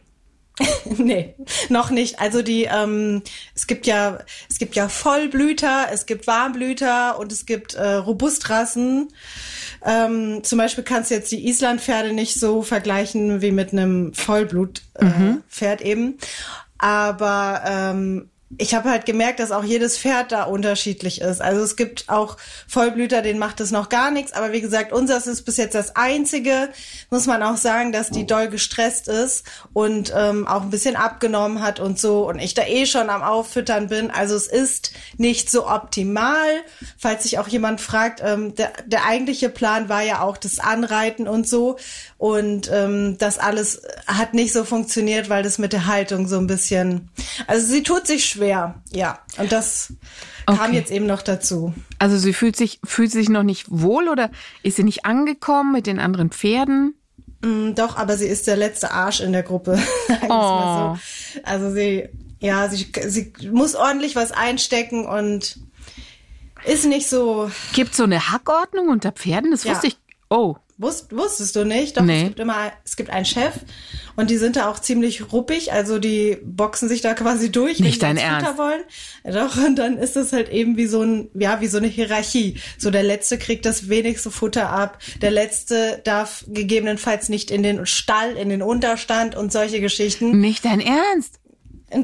nee, 0.97 1.35
noch 1.69 1.91
nicht. 1.91 2.19
Also 2.19 2.41
die, 2.41 2.65
ähm, 2.65 3.23
es 3.55 3.67
gibt 3.67 3.87
ja, 3.87 4.21
es 4.49 4.59
gibt 4.59 4.75
ja 4.75 4.89
Vollblüter, 4.89 5.89
es 5.93 6.07
gibt 6.07 6.27
Warmblüter 6.27 7.19
und 7.19 7.31
es 7.31 7.45
gibt 7.45 7.75
äh, 7.75 7.95
Robustrassen. 7.95 9.13
Ähm, 9.87 10.43
zum 10.43 10.59
Beispiel 10.59 10.83
kannst 10.83 11.11
du 11.11 11.15
jetzt 11.15 11.31
die 11.31 11.47
Islandpferde 11.47 12.13
nicht 12.13 12.39
so 12.39 12.63
vergleichen 12.63 13.41
wie 13.41 13.53
mit 13.53 13.73
einem 13.73 14.13
Vollblutpferd 14.13 15.81
äh, 15.81 15.85
mhm. 15.85 15.91
eben. 15.91 16.19
Aber 16.79 17.63
ähm, 17.65 18.29
ich 18.59 18.75
habe 18.75 18.91
halt 18.91 19.07
gemerkt, 19.07 19.41
dass 19.41 19.51
auch 19.51 19.65
jedes 19.65 19.99
Pferd 19.99 20.31
da 20.31 20.45
unterschiedlich 20.45 21.21
ist. 21.21 21.43
Also 21.43 21.63
es 21.63 21.75
gibt 21.75 22.09
auch 22.09 22.37
Vollblüter, 22.69 23.21
denen 23.21 23.41
macht 23.41 23.61
es 23.61 23.73
noch 23.73 23.89
gar 23.89 24.13
nichts. 24.13 24.33
Aber 24.33 24.53
wie 24.53 24.61
gesagt, 24.61 24.93
unseres 24.93 25.27
ist 25.27 25.43
bis 25.43 25.57
jetzt 25.57 25.75
das 25.75 25.97
einzige. 25.97 26.69
Muss 27.11 27.27
man 27.27 27.43
auch 27.43 27.57
sagen, 27.57 27.91
dass 27.91 28.11
die 28.11 28.25
doll 28.25 28.49
gestresst 28.49 29.09
ist 29.09 29.45
und 29.73 30.13
ähm, 30.17 30.47
auch 30.47 30.63
ein 30.63 30.71
bisschen 30.71 30.95
abgenommen 30.95 31.61
hat 31.61 31.81
und 31.81 31.99
so. 31.99 32.29
Und 32.29 32.39
ich 32.39 32.55
da 32.55 32.63
eh 32.63 32.87
schon 32.87 33.11
am 33.11 33.23
Auffüttern 33.23 33.89
bin. 33.89 34.13
Also 34.13 34.37
es 34.37 34.47
ist 34.47 34.93
nicht 35.17 35.51
so 35.51 35.69
optimal. 35.69 36.47
Falls 36.97 37.25
sich 37.25 37.41
auch 37.41 37.49
jemand 37.49 37.81
fragt, 37.81 38.23
ähm, 38.25 38.55
der, 38.55 38.73
der 38.87 39.07
eigentliche 39.07 39.49
Plan 39.49 39.89
war 39.89 40.03
ja 40.03 40.21
auch 40.21 40.37
das 40.37 40.61
Anreiten 40.61 41.27
und 41.27 41.49
so. 41.49 41.79
Und 42.19 42.71
ähm, 42.73 43.19
das 43.19 43.39
alles 43.39 43.83
hat 44.07 44.33
nicht 44.33 44.53
so 44.53 44.65
funktioniert, 44.65 45.29
weil 45.29 45.43
das 45.43 45.59
mit 45.59 45.75
der 45.75 45.87
Haltung 45.87 46.27
so 46.27 46.39
ein 46.39 46.47
bisschen. 46.47 47.11
Also 47.47 47.67
sie 47.67 47.83
tut 47.83 48.07
sich 48.07 48.25
schwer, 48.25 48.83
ja. 48.91 49.19
Und 49.37 49.53
das 49.53 49.93
okay. 50.47 50.59
kam 50.59 50.73
jetzt 50.73 50.91
eben 50.91 51.07
noch 51.07 51.21
dazu. 51.21 51.75
Also 51.99 52.17
sie 52.17 52.33
fühlt 52.33 52.57
sich, 52.57 52.81
fühlt 52.85 53.13
sich 53.13 53.29
noch 53.29 53.43
nicht 53.43 53.67
wohl 53.69 54.09
oder 54.09 54.31
ist 54.63 54.77
sie 54.77 54.85
nicht 54.85 55.05
angekommen 55.05 55.73
mit 55.73 55.87
den 55.87 55.99
anderen 55.99 56.31
Pferden? 56.31 56.95
Mm, 57.43 57.75
doch, 57.75 57.97
aber 57.97 58.17
sie 58.17 58.27
ist 58.27 58.47
der 58.47 58.57
letzte 58.57 58.93
Arsch 58.93 59.21
in 59.21 59.33
der 59.33 59.43
Gruppe. 59.43 59.79
oh. 60.29 60.97
so. 60.97 60.99
Also 61.43 61.71
sie, 61.71 62.09
ja, 62.41 62.69
sie, 62.71 62.91
sie 63.07 63.33
muss 63.51 63.75
ordentlich 63.75 64.17
was 64.17 64.33
einstecken 64.33 65.05
und 65.05 65.59
ist 66.65 66.87
nicht 66.87 67.11
so. 67.11 67.51
Gibt 67.75 67.95
so 67.95 68.05
eine 68.05 68.33
Hackordnung 68.33 68.89
unter 68.89 69.13
Pferden? 69.13 69.51
Das 69.51 69.67
wusste 69.67 69.89
ja. 69.89 69.93
ich. 69.93 69.99
Oh. 70.31 70.57
Wusst, 70.79 71.17
wusstest 71.17 71.57
du 71.57 71.65
nicht? 71.65 71.97
Doch, 71.97 72.03
nee. 72.03 72.19
es 72.19 72.25
gibt 72.25 72.41
immer, 72.41 72.71
es 72.85 72.97
gibt 72.97 73.09
einen 73.09 73.25
Chef 73.25 73.55
und 74.15 74.29
die 74.29 74.37
sind 74.37 74.57
da 74.57 74.71
auch 74.71 74.79
ziemlich 74.79 75.33
ruppig, 75.33 75.73
also 75.73 75.99
die 75.99 76.37
boxen 76.45 76.87
sich 76.91 77.01
da 77.01 77.15
quasi 77.15 77.51
durch, 77.51 77.81
nicht 77.81 78.03
wenn 78.03 78.17
dein 78.17 78.43
Ernst. 78.43 78.59
wollen. 78.59 78.83
Doch, 79.25 79.57
und 79.57 79.77
dann 79.77 79.97
ist 79.97 80.17
es 80.17 80.35
halt 80.35 80.51
eben 80.51 80.77
wie 80.77 80.87
so 80.87 81.01
ein, 81.01 81.31
ja, 81.33 81.63
wie 81.63 81.67
so 81.69 81.79
eine 81.79 81.87
Hierarchie. 81.87 82.61
So 82.77 82.91
der 82.91 83.03
Letzte 83.03 83.39
kriegt 83.39 83.65
das 83.65 83.89
wenigste 83.89 84.31
Futter 84.31 84.69
ab, 84.69 84.99
der 85.23 85.31
Letzte 85.31 86.03
darf 86.05 86.45
gegebenenfalls 86.47 87.31
nicht 87.31 87.51
in 87.51 87.63
den 87.63 87.87
Stall, 87.87 88.37
in 88.37 88.51
den 88.51 88.61
Unterstand 88.61 89.35
und 89.35 89.53
solche 89.53 89.81
Geschichten. 89.81 90.41
Nicht 90.41 90.67
dein 90.67 90.81
Ernst? 90.81 91.41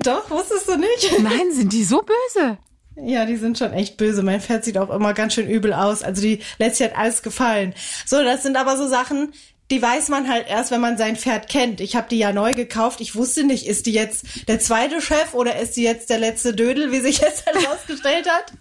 Doch, 0.02 0.30
wusstest 0.30 0.68
du 0.68 0.76
nicht? 0.76 1.18
Nein, 1.20 1.52
sind 1.52 1.74
die 1.74 1.84
so 1.84 2.00
böse? 2.00 2.56
Ja, 2.96 3.24
die 3.24 3.36
sind 3.36 3.58
schon 3.58 3.72
echt 3.72 3.96
böse. 3.96 4.22
Mein 4.22 4.40
Pferd 4.40 4.64
sieht 4.64 4.78
auch 4.78 4.90
immer 4.90 5.14
ganz 5.14 5.34
schön 5.34 5.48
übel 5.48 5.72
aus. 5.72 6.02
Also 6.02 6.22
die 6.22 6.40
lässt 6.58 6.80
halt 6.80 6.96
alles 6.96 7.22
gefallen. 7.22 7.74
So, 8.06 8.22
das 8.22 8.42
sind 8.42 8.56
aber 8.56 8.76
so 8.76 8.86
Sachen, 8.86 9.32
die 9.70 9.80
weiß 9.80 10.10
man 10.10 10.28
halt 10.28 10.48
erst, 10.48 10.70
wenn 10.70 10.82
man 10.82 10.98
sein 10.98 11.16
Pferd 11.16 11.48
kennt. 11.48 11.80
Ich 11.80 11.96
habe 11.96 12.08
die 12.10 12.18
ja 12.18 12.32
neu 12.32 12.52
gekauft. 12.52 13.00
Ich 13.00 13.14
wusste 13.14 13.44
nicht, 13.44 13.66
ist 13.66 13.86
die 13.86 13.92
jetzt 13.92 14.46
der 14.48 14.60
zweite 14.60 15.00
Chef 15.00 15.32
oder 15.32 15.58
ist 15.58 15.76
die 15.76 15.82
jetzt 15.82 16.10
der 16.10 16.18
letzte 16.18 16.54
Dödel, 16.54 16.92
wie 16.92 17.00
sich 17.00 17.18
jetzt 17.18 17.46
herausgestellt 17.46 18.28
hat. 18.28 18.52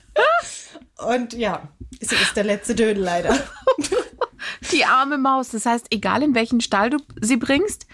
Und 1.05 1.33
ja, 1.33 1.67
sie 1.99 2.15
ist 2.15 2.37
der 2.37 2.45
letzte 2.45 2.75
Dödel 2.75 3.03
leider. 3.03 3.37
Die 4.71 4.85
arme 4.85 5.17
Maus. 5.17 5.49
Das 5.49 5.65
heißt, 5.65 5.87
egal 5.91 6.23
in 6.23 6.33
welchen 6.33 6.61
Stall 6.61 6.91
du 6.91 6.97
sie 7.19 7.37
bringst, 7.37 7.87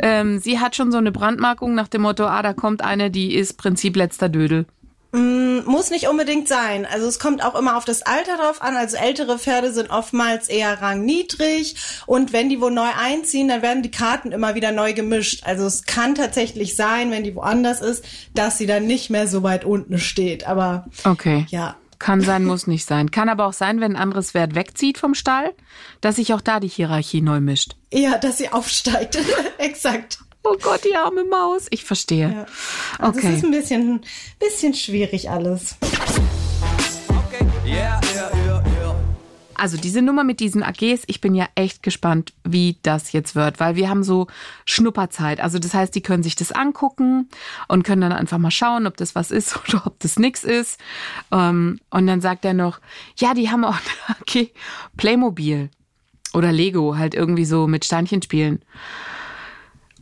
ähm, 0.00 0.38
sie 0.38 0.60
hat 0.60 0.76
schon 0.76 0.92
so 0.92 0.98
eine 0.98 1.12
Brandmarkung 1.12 1.74
nach 1.74 1.88
dem 1.88 2.02
Motto, 2.02 2.26
ah, 2.26 2.42
da 2.42 2.52
kommt 2.52 2.82
eine, 2.82 3.10
die 3.10 3.34
ist 3.34 3.54
Prinzip 3.54 3.96
letzter 3.96 4.28
Dödel. 4.28 4.66
Mm, 5.12 5.64
muss 5.64 5.90
nicht 5.90 6.06
unbedingt 6.06 6.46
sein. 6.46 6.86
Also 6.86 7.08
es 7.08 7.18
kommt 7.18 7.44
auch 7.44 7.56
immer 7.56 7.76
auf 7.76 7.84
das 7.84 8.02
Alter 8.02 8.36
drauf 8.36 8.62
an. 8.62 8.76
Also 8.76 8.96
ältere 8.96 9.38
Pferde 9.38 9.72
sind 9.72 9.90
oftmals 9.90 10.48
eher 10.48 10.80
rangniedrig 10.80 11.74
und 12.06 12.32
wenn 12.32 12.48
die 12.48 12.60
wo 12.60 12.70
neu 12.70 12.88
einziehen, 12.96 13.48
dann 13.48 13.62
werden 13.62 13.82
die 13.82 13.90
Karten 13.90 14.30
immer 14.30 14.54
wieder 14.54 14.70
neu 14.70 14.92
gemischt. 14.92 15.42
Also 15.44 15.66
es 15.66 15.84
kann 15.84 16.14
tatsächlich 16.14 16.76
sein, 16.76 17.10
wenn 17.10 17.24
die 17.24 17.34
woanders 17.34 17.80
ist, 17.80 18.04
dass 18.34 18.56
sie 18.56 18.66
dann 18.66 18.86
nicht 18.86 19.10
mehr 19.10 19.26
so 19.26 19.42
weit 19.42 19.64
unten 19.64 19.98
steht. 19.98 20.46
Aber 20.46 20.86
okay. 21.04 21.46
ja. 21.48 21.76
Kann 21.98 22.22
sein, 22.22 22.46
muss 22.46 22.66
nicht 22.66 22.86
sein. 22.86 23.10
Kann 23.10 23.28
aber 23.28 23.44
auch 23.44 23.52
sein, 23.52 23.80
wenn 23.80 23.92
ein 23.92 24.02
anderes 24.02 24.30
Pferd 24.30 24.54
wegzieht 24.54 24.96
vom 24.96 25.14
Stall, 25.14 25.52
dass 26.00 26.16
sich 26.16 26.32
auch 26.32 26.40
da 26.40 26.58
die 26.58 26.68
Hierarchie 26.68 27.20
neu 27.20 27.40
mischt. 27.40 27.76
Ja, 27.92 28.16
dass 28.16 28.38
sie 28.38 28.50
aufsteigt. 28.50 29.18
Exakt. 29.58 30.18
Oh 30.42 30.56
Gott, 30.60 30.84
die 30.84 30.94
arme 30.96 31.24
Maus. 31.24 31.66
Ich 31.70 31.84
verstehe. 31.84 32.32
Ja. 32.32 32.46
Also 32.98 33.18
okay. 33.18 33.28
Es 33.28 33.38
ist 33.38 33.44
ein 33.44 33.50
bisschen, 33.50 34.00
bisschen 34.38 34.74
schwierig 34.74 35.30
alles. 35.30 35.76
Okay. 37.08 37.46
Yeah, 37.66 38.00
yeah, 38.14 38.30
yeah, 38.34 38.50
also 39.60 39.76
diese 39.76 40.00
Nummer 40.00 40.24
mit 40.24 40.40
diesen 40.40 40.62
AGs, 40.62 41.02
ich 41.06 41.20
bin 41.20 41.34
ja 41.34 41.46
echt 41.54 41.82
gespannt, 41.82 42.32
wie 42.44 42.78
das 42.82 43.12
jetzt 43.12 43.34
wird, 43.34 43.60
weil 43.60 43.76
wir 43.76 43.90
haben 43.90 44.02
so 44.02 44.26
Schnupperzeit. 44.64 45.38
Also 45.38 45.58
das 45.58 45.74
heißt, 45.74 45.94
die 45.94 46.00
können 46.00 46.22
sich 46.22 46.34
das 46.34 46.50
angucken 46.50 47.28
und 47.68 47.82
können 47.82 48.00
dann 48.00 48.12
einfach 48.12 48.38
mal 48.38 48.50
schauen, 48.50 48.86
ob 48.86 48.96
das 48.96 49.14
was 49.14 49.30
ist 49.30 49.58
oder 49.68 49.86
ob 49.86 50.00
das 50.00 50.18
nix 50.18 50.44
ist. 50.44 50.80
Ähm, 51.30 51.78
und 51.90 52.06
dann 52.06 52.22
sagt 52.22 52.46
er 52.46 52.54
noch, 52.54 52.80
ja, 53.18 53.34
die 53.34 53.50
haben 53.50 53.66
auch 53.66 53.76
eine 54.06 54.16
AG 54.16 54.50
Playmobil 54.96 55.68
oder 56.32 56.52
Lego, 56.52 56.96
halt 56.96 57.14
irgendwie 57.14 57.44
so 57.44 57.66
mit 57.66 57.84
Steinchen 57.84 58.22
spielen. 58.22 58.62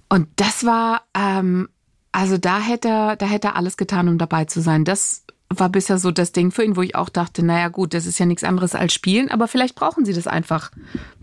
Und 0.09 0.29
das 0.37 0.65
war, 0.65 1.03
ähm, 1.15 1.69
also 2.13 2.39
da 2.39 2.61
hätte 2.61 2.89
er, 2.89 3.17
da 3.17 3.27
hätte 3.27 3.49
er 3.49 3.57
alles 3.57 3.77
getan, 3.77 4.09
um 4.09 4.19
dabei 4.19 4.47
zu 4.47 4.61
sein. 4.61 4.85
Das 4.85 5.25
war 5.51 5.69
bisher 5.69 5.99
so 5.99 6.11
das 6.11 6.33
Ding 6.33 6.51
für 6.51 6.65
ihn, 6.65 6.77
wo 6.77 6.83
ich 6.83 6.95
auch 6.95 7.09
dachte, 7.09 7.45
naja 7.45 7.69
gut, 7.69 7.95
das 7.95 8.07
ist 8.07 8.19
ja 8.19 8.27
nichts 8.27 8.45
anderes 8.45 8.75
als 8.75 8.93
Spielen, 8.93 9.31
aber 9.31 9.49
vielleicht 9.49 9.75
brauchen 9.75 10.05
sie 10.05 10.13
das 10.13 10.27
einfach 10.27 10.71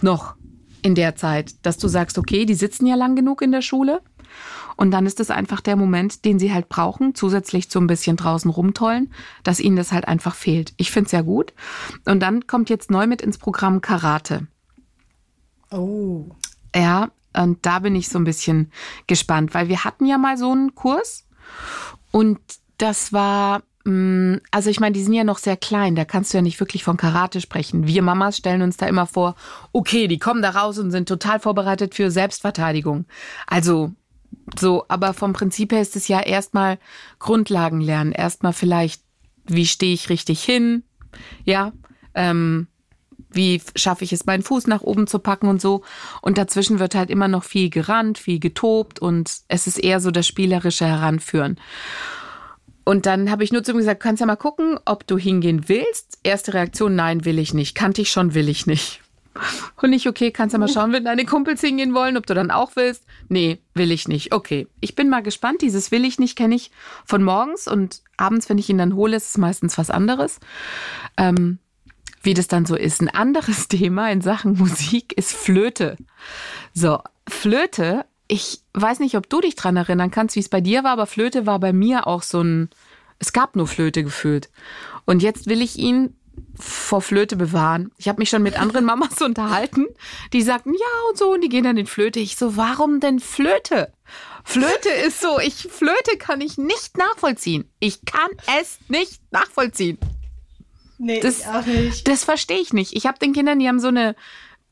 noch 0.01 0.36
in 0.82 0.96
der 0.96 1.15
Zeit, 1.15 1.56
dass 1.63 1.77
du 1.77 1.88
sagst, 1.88 2.18
okay, 2.18 2.46
die 2.46 2.54
sitzen 2.54 2.86
ja 2.86 2.96
lang 2.96 3.15
genug 3.15 3.42
in 3.42 3.51
der 3.51 3.62
Schule 3.62 4.01
und 4.77 4.92
dann 4.92 5.06
ist 5.06 5.20
es 5.20 5.32
einfach 5.32 5.62
der 5.62 5.75
Moment, 5.75 6.25
den 6.25 6.39
sie 6.39 6.54
halt 6.54 6.70
brauchen, 6.70 7.15
zusätzlich 7.15 7.70
zu 7.70 7.80
ein 7.80 7.88
bisschen 7.88 8.18
draußen 8.18 8.51
rumtollen, 8.51 9.12
dass 9.44 9.60
ihnen 9.60 9.75
das 9.77 9.92
halt 9.92 10.08
einfach 10.08 10.36
fehlt. 10.36 10.74
Ich 10.77 10.92
finde 10.92 11.08
es 11.08 11.12
ja 11.12 11.22
gut. 11.22 11.54
Und 12.06 12.20
dann 12.20 12.48
kommt 12.48 12.70
jetzt 12.70 12.92
neu 12.92 13.08
mit 13.08 13.22
ins 13.22 13.38
Programm 13.38 13.82
Karate. 13.82 14.48
Oh. 15.72 16.30
Ja, 16.75 17.10
und 17.36 17.65
da 17.65 17.80
bin 17.80 17.96
ich 17.96 18.10
so 18.10 18.18
ein 18.18 18.24
bisschen 18.24 18.72
gespannt, 19.08 19.54
weil 19.54 19.68
wir 19.70 19.84
hatten 19.84 20.06
ja 20.06 20.18
mal 20.18 20.38
so 20.38 20.51
einen 20.51 20.75
Kurs 20.75 21.27
und 22.12 22.39
das 22.77 23.13
war, 23.13 23.63
mm, 23.86 24.36
also 24.51 24.70
ich 24.70 24.80
meine, 24.80 24.94
die 24.94 25.04
sind 25.04 25.13
ja 25.13 25.24
noch 25.24 25.38
sehr 25.38 25.58
klein, 25.58 25.96
da 25.96 26.06
kannst 26.06 26.34
du 26.34 26.38
ja 26.38 26.42
nicht 26.42 26.60
wirklich 26.60 26.84
von 26.84 26.98
Karate 26.98 27.42
sprechen. 27.42 27.88
Wir 27.88 28.01
Mamas 28.01 28.38
stellen 28.38 28.62
uns 28.62 28.77
da 28.77 28.86
immer 28.86 29.06
vor, 29.06 29.36
okay, 29.72 30.08
die 30.08 30.20
kommen 30.20 30.42
da 30.42 30.51
raus 30.51 30.77
und 30.77 30.92
sind 30.92 31.08
total 31.08 31.39
vorbereitet 31.39 31.96
für 31.96 32.12
Selbstverteidigung. 32.12 33.06
Also 33.48 33.94
so, 34.58 34.86
aber 34.89 35.13
vom 35.13 35.34
Prinzip 35.34 35.72
her 35.72 35.82
ist 35.82 35.96
es 35.96 36.08
ja 36.08 36.20
erstmal 36.20 36.77
Grundlagen 37.20 37.82
lernen. 37.82 38.12
Erstmal 38.12 38.54
vielleicht, 38.54 39.01
wie 39.46 39.65
stehe 39.65 39.94
ich 39.94 40.10
richtig 40.10 40.44
hin? 40.44 40.84
Ja, 41.44 41.72
ähm, 42.13 42.68
wie 43.36 43.62
schaffe 43.75 44.04
ich 44.04 44.13
es, 44.13 44.25
meinen 44.25 44.44
Fuß 44.44 44.68
nach 44.68 44.82
oben 44.82 45.08
zu 45.08 45.20
packen 45.20 45.48
und 45.48 45.62
so. 45.62 45.84
Und 46.22 46.38
dazwischen 46.38 46.80
wird 46.80 46.96
halt 46.96 47.10
immer 47.10 47.27
noch 47.27 47.44
viel 47.44 47.70
gerannt, 47.70 48.18
viel 48.18 48.39
getobt 48.39 49.00
und 49.00 49.32
es 49.48 49.68
ist 49.68 49.77
eher 49.77 50.00
so 50.00 50.12
das 50.12 50.27
spielerische 50.27 50.86
Heranführen. 50.86 51.60
Und 52.86 53.08
dann 53.08 53.32
habe 53.32 53.44
ich 53.44 53.51
nur 53.51 53.63
zu 53.63 53.72
ihm 53.72 53.80
gesagt, 53.80 54.01
kannst 54.01 54.22
ja 54.22 54.27
mal 54.27 54.36
gucken, 54.36 54.80
ob 54.86 55.08
du 55.08 55.18
hingehen 55.18 55.68
willst. 55.68 56.20
Erste 56.24 56.54
Reaktion, 56.54 56.96
nein, 56.96 57.25
will 57.25 57.39
ich 57.39 57.54
nicht. 57.54 57.74
Kannte 57.74 58.01
ich 58.01 58.12
schon, 58.12 58.36
will 58.36 58.48
ich 58.48 58.68
nicht. 58.68 59.01
Und 59.82 59.89
nicht, 59.89 60.08
okay, 60.08 60.32
kannst 60.32 60.54
ja 60.54 60.60
mal 60.60 60.68
schauen, 60.68 60.94
wenn 60.94 61.04
deine 61.04 61.25
Kumpels 61.25 61.62
hingehen 61.62 61.94
wollen, 61.94 62.15
ob 62.15 62.25
du 62.25 62.34
dann 62.34 62.51
auch 62.51 62.75
willst. 62.75 63.04
Nee, 63.27 63.60
will 63.74 63.92
ich 63.92 64.08
nicht. 64.08 64.34
Okay, 64.34 64.68
ich 64.80 64.96
bin 64.96 65.10
mal 65.10 65.24
gespannt. 65.24 65.62
Dieses 65.62 65.92
will 65.92 66.06
ich 66.06 66.20
nicht 66.20 66.38
kenne 66.38 66.56
ich 66.56 66.72
von 67.06 67.24
morgens 67.24 67.68
und 67.68 68.01
abends, 68.18 68.50
wenn 68.50 68.58
ich 68.58 68.70
ihn 68.70 68.77
dann 68.77 68.96
hole, 68.96 69.18
ist 69.18 69.30
es 69.30 69.38
meistens 69.38 69.77
was 69.77 69.89
anderes. 69.89 70.39
Ähm, 71.18 71.60
wie 72.25 72.34
das 72.34 72.48
dann 72.48 72.65
so 72.65 72.75
ist. 72.75 73.01
Ein 73.01 73.10
anderes 73.10 73.67
Thema 73.70 74.12
in 74.12 74.22
Sachen 74.22 74.58
Musik 74.58 75.13
ist 75.13 75.34
Flöte. 75.34 75.98
So, 76.74 77.00
Flöte, 77.27 78.05
ich 78.27 78.62
weiß 78.74 79.00
nicht, 79.00 79.15
ob 79.15 79.29
du 79.29 79.41
dich 79.41 79.55
dran 79.55 79.77
erinnern 79.77 80.12
kannst, 80.12 80.36
wie 80.36 80.41
es 80.41 80.50
bei 80.50 80.62
dir 80.62 80.84
war, 80.84 80.91
aber 80.91 81.05
Flöte 81.05 81.46
war 81.46 81.60
bei 81.60 81.74
mir 81.74 82.08
auch 82.08 82.24
so 82.24 82.41
ein, 82.41 82.70
es 83.20 83.34
gab 83.34 83.55
nur 83.55 83.67
Flöte 83.67 84.03
gefühlt. 84.03 84.50
Und 85.05 85.22
jetzt 85.22 85.48
will 85.48 85.62
ich 85.62 85.77
ihn 85.77 86.15
vor 86.60 87.01
Flöte 87.01 87.36
bewahren. 87.36 87.91
Ich 87.98 88.08
habe 88.08 88.20
mich 88.20 88.29
schon 88.29 88.44
mit 88.44 88.60
anderen 88.60 88.86
Mamas 88.86 89.22
unterhalten, 89.22 89.86
die 90.34 90.41
sagten, 90.41 90.74
ja 90.74 91.10
und 91.10 91.17
so, 91.17 91.34
und 91.34 91.41
die 91.41 91.50
gehen 91.50 91.63
dann 91.63 91.77
in 91.77 91.88
Flöte. 91.88 92.20
Ich 92.20 92.36
so, 92.36 92.58
warum 92.58 93.00
denn 93.00 93.20
Flöte? 93.20 93.94
Flöte 94.44 94.89
ist 94.89 95.22
so, 95.22 95.39
ich, 95.39 95.67
Flöte 95.72 96.17
kann 96.20 96.41
ich 96.41 96.58
nicht 96.58 96.98
nachvollziehen. 96.98 97.70
Ich 97.79 98.05
kann 98.05 98.29
es 98.60 98.77
nicht 98.89 99.20
nachvollziehen. 99.32 99.98
Nee, 100.98 101.20
Das- 101.20 101.48
auch 101.48 101.66
nicht. 101.66 102.08
Das 102.08 102.24
verstehe 102.24 102.60
ich 102.60 102.74
nicht. 102.74 102.94
Ich 102.96 103.06
habe 103.06 103.20
den 103.20 103.34
Kindern, 103.34 103.60
die 103.60 103.68
haben 103.68 103.80
so 103.80 103.88
eine, 103.90 104.16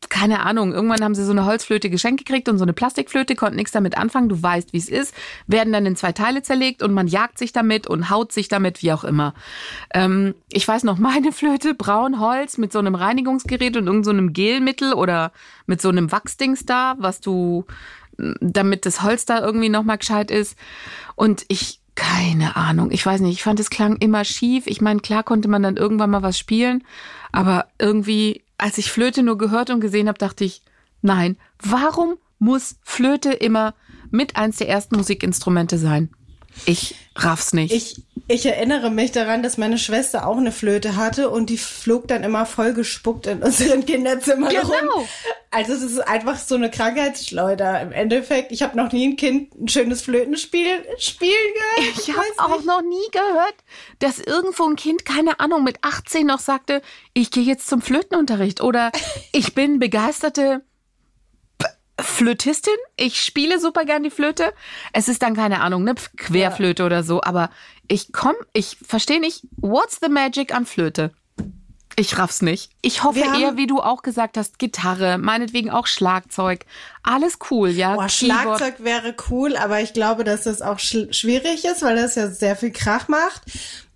keine 0.10 0.42
Ahnung, 0.42 0.74
irgendwann 0.74 1.02
haben 1.02 1.16
sie 1.16 1.24
so 1.24 1.32
eine 1.32 1.46
Holzflöte 1.46 1.90
geschenkt 1.90 2.26
gekriegt 2.26 2.50
und 2.50 2.58
so 2.58 2.64
eine 2.66 2.74
Plastikflöte, 2.74 3.36
konnten 3.36 3.56
nichts 3.56 3.72
damit 3.72 3.98
anfangen. 3.98 4.28
Du 4.28 4.42
weißt, 4.42 4.74
wie 4.74 4.78
es 4.78 4.90
ist. 4.90 5.14
Werden 5.48 5.72
dann 5.72 5.86
in 5.86 5.96
zwei 5.96 6.12
Teile 6.12 6.42
zerlegt 6.42 6.84
und 6.84 6.94
man 6.94 7.08
jagt 7.08 7.38
sich 7.38 7.54
damit 7.54 7.88
und 7.88 8.10
haut 8.10 8.32
sich 8.34 8.50
damit, 8.50 8.82
wie 8.84 8.92
auch 8.92 9.06
immer. 9.06 9.34
Ähm, 9.94 10.36
ich 10.52 10.68
weiß 10.68 10.84
noch, 10.84 10.98
meine 11.00 11.32
Flöte, 11.32 11.74
braun 11.74 12.20
Holz 12.20 12.58
mit 12.58 12.74
so 12.74 12.80
einem 12.80 12.96
Reinigungsgerät 12.96 13.78
und 13.78 13.88
irgend 13.88 14.04
so 14.06 14.12
einem 14.12 14.34
Gelmittel 14.34 14.94
oder 14.94 15.32
mit 15.68 15.82
so 15.82 15.88
einem 15.90 16.12
Wachsdings 16.12 16.66
da, 16.66 16.96
was 17.00 17.22
du, 17.22 17.66
damit 18.18 18.86
das 18.86 19.04
Holz 19.04 19.26
da 19.26 19.40
irgendwie 19.40 19.70
nochmal 19.70 19.98
gescheit 19.98 20.32
ist. 20.32 20.58
Und 21.16 21.46
ich, 21.48 21.80
keine 21.96 22.56
Ahnung, 22.56 22.92
ich 22.92 23.06
weiß 23.06 23.22
nicht, 23.22 23.34
ich 23.34 23.44
fand, 23.44 23.60
es 23.60 23.70
klang 23.70 23.98
immer 23.98 24.24
schief. 24.26 24.68
Ich 24.68 24.82
meine, 24.82 25.00
klar 25.00 25.24
konnte 25.24 25.48
man 25.48 25.64
dann 25.64 25.78
irgendwann 25.78 26.10
mal 26.10 26.24
was 26.24 26.38
spielen, 26.38 26.84
aber 27.32 27.68
irgendwie, 27.78 28.44
als 28.58 28.78
ich 28.78 28.92
Flöte 28.92 29.24
nur 29.24 29.38
gehört 29.38 29.70
und 29.70 29.80
gesehen 29.80 30.08
habe, 30.08 30.18
dachte 30.18 30.44
ich, 30.44 30.64
nein, 31.02 31.38
warum 31.60 32.16
muss 32.40 32.78
Flöte 32.84 33.32
immer 33.32 33.76
mit 34.10 34.36
eins 34.36 34.58
der 34.58 34.70
ersten 34.70 34.96
Musikinstrumente 34.96 35.78
sein? 35.78 36.10
Ich 36.66 36.96
raff's 37.16 37.54
nicht. 37.54 37.74
Ich, 37.74 38.02
ich 38.28 38.46
erinnere 38.46 38.90
mich 38.90 39.12
daran, 39.12 39.44
dass 39.44 39.58
meine 39.58 39.78
Schwester 39.78 40.26
auch 40.28 40.38
eine 40.38 40.52
Flöte 40.52 40.96
hatte 40.96 41.30
und 41.30 41.50
die 41.50 41.58
flog 41.58 42.08
dann 42.08 42.24
immer 42.24 42.46
voll 42.46 42.74
gespuckt 42.74 43.28
in 43.28 43.44
unseren 43.44 43.86
Kinderzimmern 43.86 44.50
Genau. 44.50 44.96
rum. 44.96 45.06
Also 45.52 45.74
es 45.74 45.84
ist 45.84 46.00
einfach 46.00 46.40
so 46.40 46.56
eine 46.56 46.72
Krankheitsschleuder 46.72 47.82
im 47.82 47.92
Endeffekt. 47.92 48.52
Ich 48.52 48.64
habe 48.64 48.76
noch 48.78 48.92
nie 48.92 49.10
ein 49.10 49.16
Kind 49.18 49.54
ein 49.56 49.68
schönes 49.68 50.02
Flötenspiel 50.02 50.84
spielen 50.98 51.32
gehört. 51.54 52.00
Ich 52.00 52.10
habe 52.10 52.20
weiß 52.20 52.40
auch 52.40 52.64
noch 52.64 52.82
nie 52.82 53.12
gehört, 53.12 53.56
dass 54.00 54.20
irgendwo 54.20 54.64
ein 54.68 54.76
Kind, 54.76 55.06
keine 55.06 55.40
Ahnung, 55.40 55.64
mit 55.64 55.78
18 55.84 56.26
noch 56.26 56.40
sagte, 56.40 56.82
ich 57.14 57.30
gehe 57.30 57.44
jetzt 57.44 57.68
zum 57.68 57.82
Flötenunterricht 57.82 58.62
oder 58.62 58.92
ich 59.32 59.54
bin 59.54 59.78
begeisterte 59.80 60.64
Flötistin, 62.00 62.74
ich 62.98 63.22
spiele 63.22 63.60
super 63.60 63.86
gern 63.86 64.04
die 64.04 64.10
Flöte. 64.10 64.54
Es 64.94 65.08
ist 65.08 65.22
dann 65.22 65.36
keine 65.36 65.62
Ahnung, 65.62 65.84
ne 65.84 65.96
Querflöte 66.18 66.86
oder 66.86 67.04
so, 67.04 67.22
aber 67.22 67.50
ich 67.88 68.12
komm, 68.12 68.36
ich 68.54 68.78
verstehe 68.86 69.20
nicht, 69.20 69.44
what's 69.58 70.00
the 70.02 70.10
magic 70.10 70.54
an 70.54 70.66
Flöte? 70.66 71.12
Ich 71.96 72.18
raff's 72.18 72.42
nicht. 72.42 72.72
Ich 72.82 73.04
hoffe 73.04 73.20
eher, 73.20 73.56
wie 73.56 73.68
du 73.68 73.80
auch 73.80 74.02
gesagt 74.02 74.38
hast, 74.38 74.58
Gitarre, 74.58 75.20
meinetwegen 75.20 75.70
auch 75.70 75.86
Schlagzeug. 75.86 76.66
Alles 77.04 77.38
cool, 77.52 77.70
ja. 77.70 77.94
Boah. 77.94 78.10
Schlagzeug 78.10 78.76
wäre 78.80 79.16
cool, 79.30 79.56
aber 79.56 79.80
ich 79.80 79.94
glaube, 79.94 80.24
dass 80.24 80.44
das 80.44 80.64
auch 80.64 80.80
schwierig 80.80 81.66
ist, 81.66 81.84
weil 81.84 81.96
das 81.96 82.16
ja 82.16 82.30
sehr 82.30 82.56
viel 82.56 82.72
Krach 82.72 83.10
macht. 83.10 83.44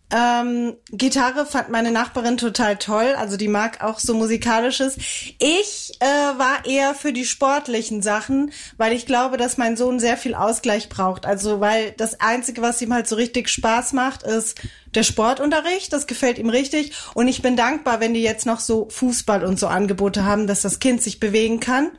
Ähm, 0.09 0.77
Gitarre 0.91 1.45
fand 1.45 1.69
meine 1.69 1.91
Nachbarin 1.91 2.37
total 2.37 2.77
toll, 2.77 3.13
also 3.17 3.35
die 3.35 3.49
mag 3.49 3.83
auch 3.83 3.99
so 3.99 4.13
musikalisches. 4.13 4.95
Ich 5.37 5.97
äh, 5.99 6.05
war 6.05 6.65
eher 6.65 6.95
für 6.95 7.11
die 7.11 7.25
sportlichen 7.25 8.01
Sachen, 8.01 8.51
weil 8.77 8.93
ich 8.93 9.05
glaube, 9.05 9.35
dass 9.35 9.57
mein 9.57 9.75
Sohn 9.75 9.99
sehr 9.99 10.15
viel 10.15 10.33
Ausgleich 10.33 10.87
braucht. 10.87 11.25
Also 11.25 11.59
weil 11.59 11.91
das 11.91 12.21
Einzige, 12.21 12.61
was 12.61 12.81
ihm 12.81 12.93
halt 12.93 13.07
so 13.07 13.17
richtig 13.17 13.49
Spaß 13.49 13.91
macht, 13.91 14.23
ist 14.23 14.61
der 14.95 15.03
Sportunterricht. 15.03 15.91
Das 15.91 16.07
gefällt 16.07 16.37
ihm 16.37 16.49
richtig. 16.49 16.93
Und 17.13 17.27
ich 17.27 17.41
bin 17.41 17.57
dankbar, 17.57 17.99
wenn 17.99 18.13
die 18.13 18.23
jetzt 18.23 18.45
noch 18.45 18.61
so 18.61 18.87
Fußball 18.89 19.43
und 19.43 19.59
so 19.59 19.67
Angebote 19.67 20.23
haben, 20.23 20.47
dass 20.47 20.61
das 20.61 20.79
Kind 20.79 21.03
sich 21.03 21.19
bewegen 21.19 21.59
kann. 21.59 21.91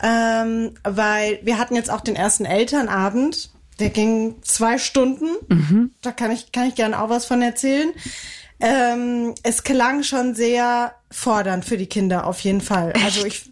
Ähm, 0.00 0.74
weil 0.84 1.40
wir 1.42 1.58
hatten 1.58 1.74
jetzt 1.74 1.90
auch 1.90 2.00
den 2.00 2.14
ersten 2.14 2.44
Elternabend. 2.44 3.50
Der 3.80 3.90
ging 3.90 4.36
zwei 4.42 4.78
Stunden. 4.78 5.26
Da 6.02 6.12
kann 6.12 6.30
ich, 6.30 6.52
kann 6.52 6.68
ich 6.68 6.74
gerne 6.74 7.00
auch 7.00 7.08
was 7.08 7.26
von 7.26 7.42
erzählen. 7.42 7.92
Ähm, 8.60 9.34
es 9.42 9.64
klang 9.64 10.02
schon 10.04 10.34
sehr 10.34 10.94
fordernd 11.10 11.64
für 11.64 11.76
die 11.76 11.86
Kinder, 11.86 12.26
auf 12.26 12.40
jeden 12.40 12.60
Fall. 12.60 12.92
Also 13.04 13.26
ich, 13.26 13.50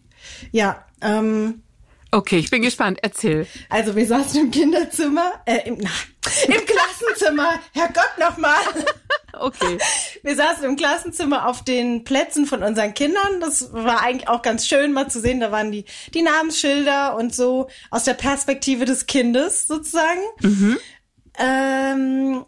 ja, 0.52 0.85
ähm, 1.00 1.62
Okay, 2.14 2.37
ich 2.37 2.50
bin 2.50 2.61
gespannt. 2.61 2.99
Erzähl. 3.00 3.47
also 3.71 3.97
wir 3.97 4.07
saßen 4.07 4.38
im 4.38 4.50
Kinderzimmer, 4.50 5.33
äh, 5.47 5.67
im, 5.67 5.79
na, 5.81 5.88
im 6.47 6.61
Klassenzimmer, 6.67 7.59
Herrgott 7.73 8.19
nochmal. 8.21 8.61
Okay. 9.32 9.78
Wir 10.22 10.36
saßen 10.36 10.64
im 10.64 10.76
Klassenzimmer 10.76 11.48
auf 11.48 11.64
den 11.64 12.04
Plätzen 12.04 12.46
von 12.46 12.62
unseren 12.62 12.94
Kindern. 12.94 13.40
Das 13.40 13.72
war 13.72 14.02
eigentlich 14.02 14.28
auch 14.28 14.42
ganz 14.42 14.66
schön 14.66 14.92
mal 14.92 15.08
zu 15.08 15.20
sehen. 15.20 15.40
Da 15.40 15.50
waren 15.52 15.72
die, 15.72 15.84
die 16.14 16.22
Namensschilder 16.22 17.16
und 17.16 17.34
so 17.34 17.68
aus 17.90 18.04
der 18.04 18.14
Perspektive 18.14 18.84
des 18.84 19.06
Kindes 19.06 19.66
sozusagen. 19.66 20.20
Ähm, 21.38 22.44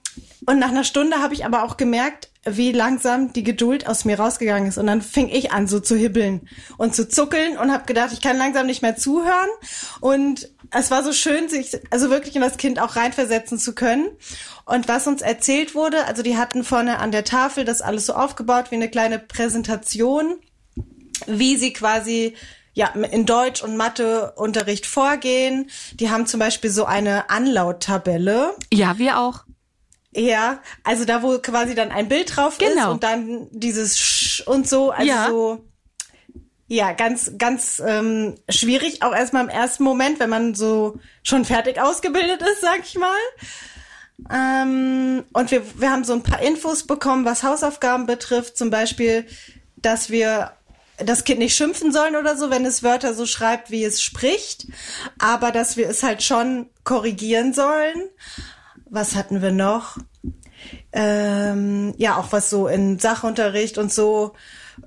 und 0.47 0.59
nach 0.59 0.69
einer 0.69 0.85
Stunde 0.85 1.23
habe 1.23 1.35
ich 1.35 1.45
aber 1.45 1.65
auch 1.65 1.77
gemerkt, 1.77 2.29
wie 2.45 2.73
langsam 2.73 3.33
die 3.33 3.43
Geduld 3.43 3.87
aus 3.87 4.05
mir 4.05 4.19
rausgegangen 4.19 4.69
ist. 4.69 4.77
Und 4.77 4.87
dann 4.87 5.01
fing 5.01 5.29
ich 5.29 5.53
an, 5.53 5.67
so 5.67 5.81
zu 5.81 5.97
hibbeln 5.97 6.49
und 6.77 6.95
zu 6.95 7.09
zuckeln 7.09 7.57
und 7.57 7.73
habe 7.73 7.87
gedacht, 7.87 8.13
ich 8.13 8.21
kann 8.21 8.37
langsam 8.37 8.67
nicht 8.67 8.83
mehr 8.83 8.97
zuhören. 8.97 9.49
Und 10.01 10.51
es 10.71 10.91
war 10.91 11.03
so 11.03 11.13
schön, 11.13 11.49
sich 11.49 11.79
also 11.91 12.11
wirklich 12.11 12.37
in 12.37 12.43
das 12.43 12.59
Kind 12.59 12.81
auch 12.81 12.97
reinversetzen 12.97 13.59
zu 13.59 13.75
können. 13.75 14.09
Und 14.67 14.89
was 14.89 15.07
uns 15.07 15.21
erzählt 15.23 15.75
wurde, 15.75 16.07
also 16.07 16.23
die 16.23 16.37
hatten 16.39 16.65
vorne 16.65 16.99
an 16.99 17.13
der 17.13 17.25
Tafel 17.25 17.65
das 17.65 17.83
alles 17.83 18.07
so 18.07 18.15
aufgebaut 18.15 18.71
wie 18.71 18.77
eine 18.77 18.89
kleine 18.91 19.19
Präsentation 19.19 20.37
wie 21.27 21.57
sie 21.57 21.73
quasi 21.73 22.35
ja, 22.73 22.89
in 22.89 23.25
Deutsch 23.25 23.63
und 23.63 23.77
Matheunterricht 23.77 24.87
vorgehen. 24.87 25.71
Die 25.95 26.11
haben 26.11 26.27
zum 26.27 26.41
Beispiel 26.41 26.71
so 26.71 26.85
eine 26.85 27.31
Anlauttabelle. 27.31 28.55
Ja, 28.73 28.99
wir 28.99 29.21
auch. 29.21 29.45
Ja, 30.13 30.61
also 30.83 31.05
da, 31.05 31.23
wo 31.23 31.39
quasi 31.39 31.75
dann 31.75 31.91
ein 31.91 32.09
Bild 32.09 32.37
drauf 32.37 32.59
Genau. 32.59 32.71
ist 32.73 32.87
und 32.89 33.03
dann 33.05 33.49
dieses 33.53 33.99
Sch 33.99 34.41
und 34.47 34.69
so, 34.69 34.91
also 34.91 35.07
Ja. 35.09 35.29
so. 35.29 35.65
Ja, 36.67 36.93
ganz, 36.93 37.33
ganz 37.37 37.81
ähm, 37.85 38.37
schwierig, 38.49 39.03
auch 39.03 39.15
erstmal 39.15 39.45
im 39.45 39.51
ersten 39.51 39.85
Moment, 39.85 40.19
wenn 40.19 40.31
man 40.31 40.55
so 40.55 40.99
schon 41.23 41.45
fertig 41.45 41.81
ausgebildet 41.81 42.41
ist, 42.43 42.61
sag 42.63 42.81
ich 42.85 42.97
mal. 42.97 43.15
Ähm, 44.33 45.25
und 45.33 45.51
wir, 45.51 45.63
wir 45.81 45.91
haben 45.91 46.05
so 46.05 46.15
ein 46.15 46.23
paar 46.23 46.41
Infos 46.41 46.87
bekommen, 46.87 47.25
was 47.25 47.43
Hausaufgaben 47.43 48.07
betrifft, 48.07 48.57
zum 48.57 48.71
Beispiel, 48.71 49.27
dass 49.77 50.11
wir 50.11 50.53
das 50.99 51.25
Kind 51.25 51.41
nicht 51.41 51.57
schimpfen 51.57 51.93
sollen 51.93 52.17
oder 52.17 52.37
so, 52.37 52.51
wenn 52.51 52.65
es 52.65 52.83
Wörter 52.83 53.15
so 53.15 53.27
schreibt, 53.27 53.71
wie 53.71 53.85
es 53.85 54.01
spricht, 54.01 54.67
aber 55.19 55.51
dass 55.51 55.77
wir 55.77 55.89
es 55.89 56.03
halt 56.03 56.23
schon 56.23 56.69
korrigieren 56.85 57.53
sollen. 57.53 58.09
Was 58.89 59.17
hatten 59.17 59.43
wir 59.43 59.51
noch? 59.51 59.99
Ähm, 60.93 61.95
ja, 61.99 62.17
auch 62.17 62.31
was 62.31 62.49
so 62.49 62.69
in 62.69 62.99
Sachunterricht 62.99 63.77
und 63.77 63.93
so 63.93 64.35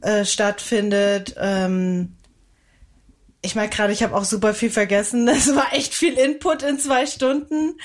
äh, 0.01 0.23
stattfindet. 0.25 1.35
Ähm, 1.37 2.15
ich 3.41 3.55
merke 3.55 3.75
gerade, 3.75 3.93
ich 3.93 4.03
habe 4.03 4.15
auch 4.15 4.23
super 4.23 4.53
viel 4.53 4.69
vergessen. 4.69 5.27
Es 5.27 5.53
war 5.53 5.73
echt 5.73 5.93
viel 5.93 6.13
Input 6.13 6.63
in 6.63 6.79
zwei 6.79 7.05
Stunden. 7.05 7.75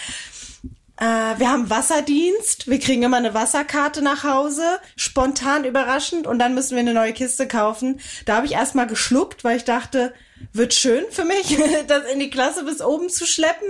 Äh, 1.03 1.41
wir 1.41 1.51
haben 1.51 1.69
Wasserdienst. 1.69 2.69
Wir 2.69 2.79
kriegen 2.79 3.03
immer 3.03 3.17
eine 3.17 3.35
Wasserkarte 3.35 4.03
nach 4.03 4.23
Hause, 4.23 4.79
spontan 4.95 5.65
überraschend, 5.65 6.29
und 6.29 6.39
dann 6.39 6.55
müssen 6.55 6.77
wir 6.77 6.79
eine 6.79 6.95
neue 6.95 7.13
Kiste 7.13 7.49
kaufen. 7.49 8.01
Da 8.25 8.37
habe 8.37 8.47
ich 8.47 8.53
erstmal 8.53 8.87
geschluckt, 8.87 9.43
weil 9.43 9.57
ich 9.57 9.65
dachte, 9.65 10.15
wird 10.53 10.75
schön 10.75 11.05
für 11.11 11.25
mich, 11.25 11.59
das 11.89 12.05
in 12.13 12.21
die 12.21 12.31
Klasse 12.31 12.65
bis 12.65 12.81
oben 12.81 13.09
zu 13.09 13.27
schleppen. 13.27 13.67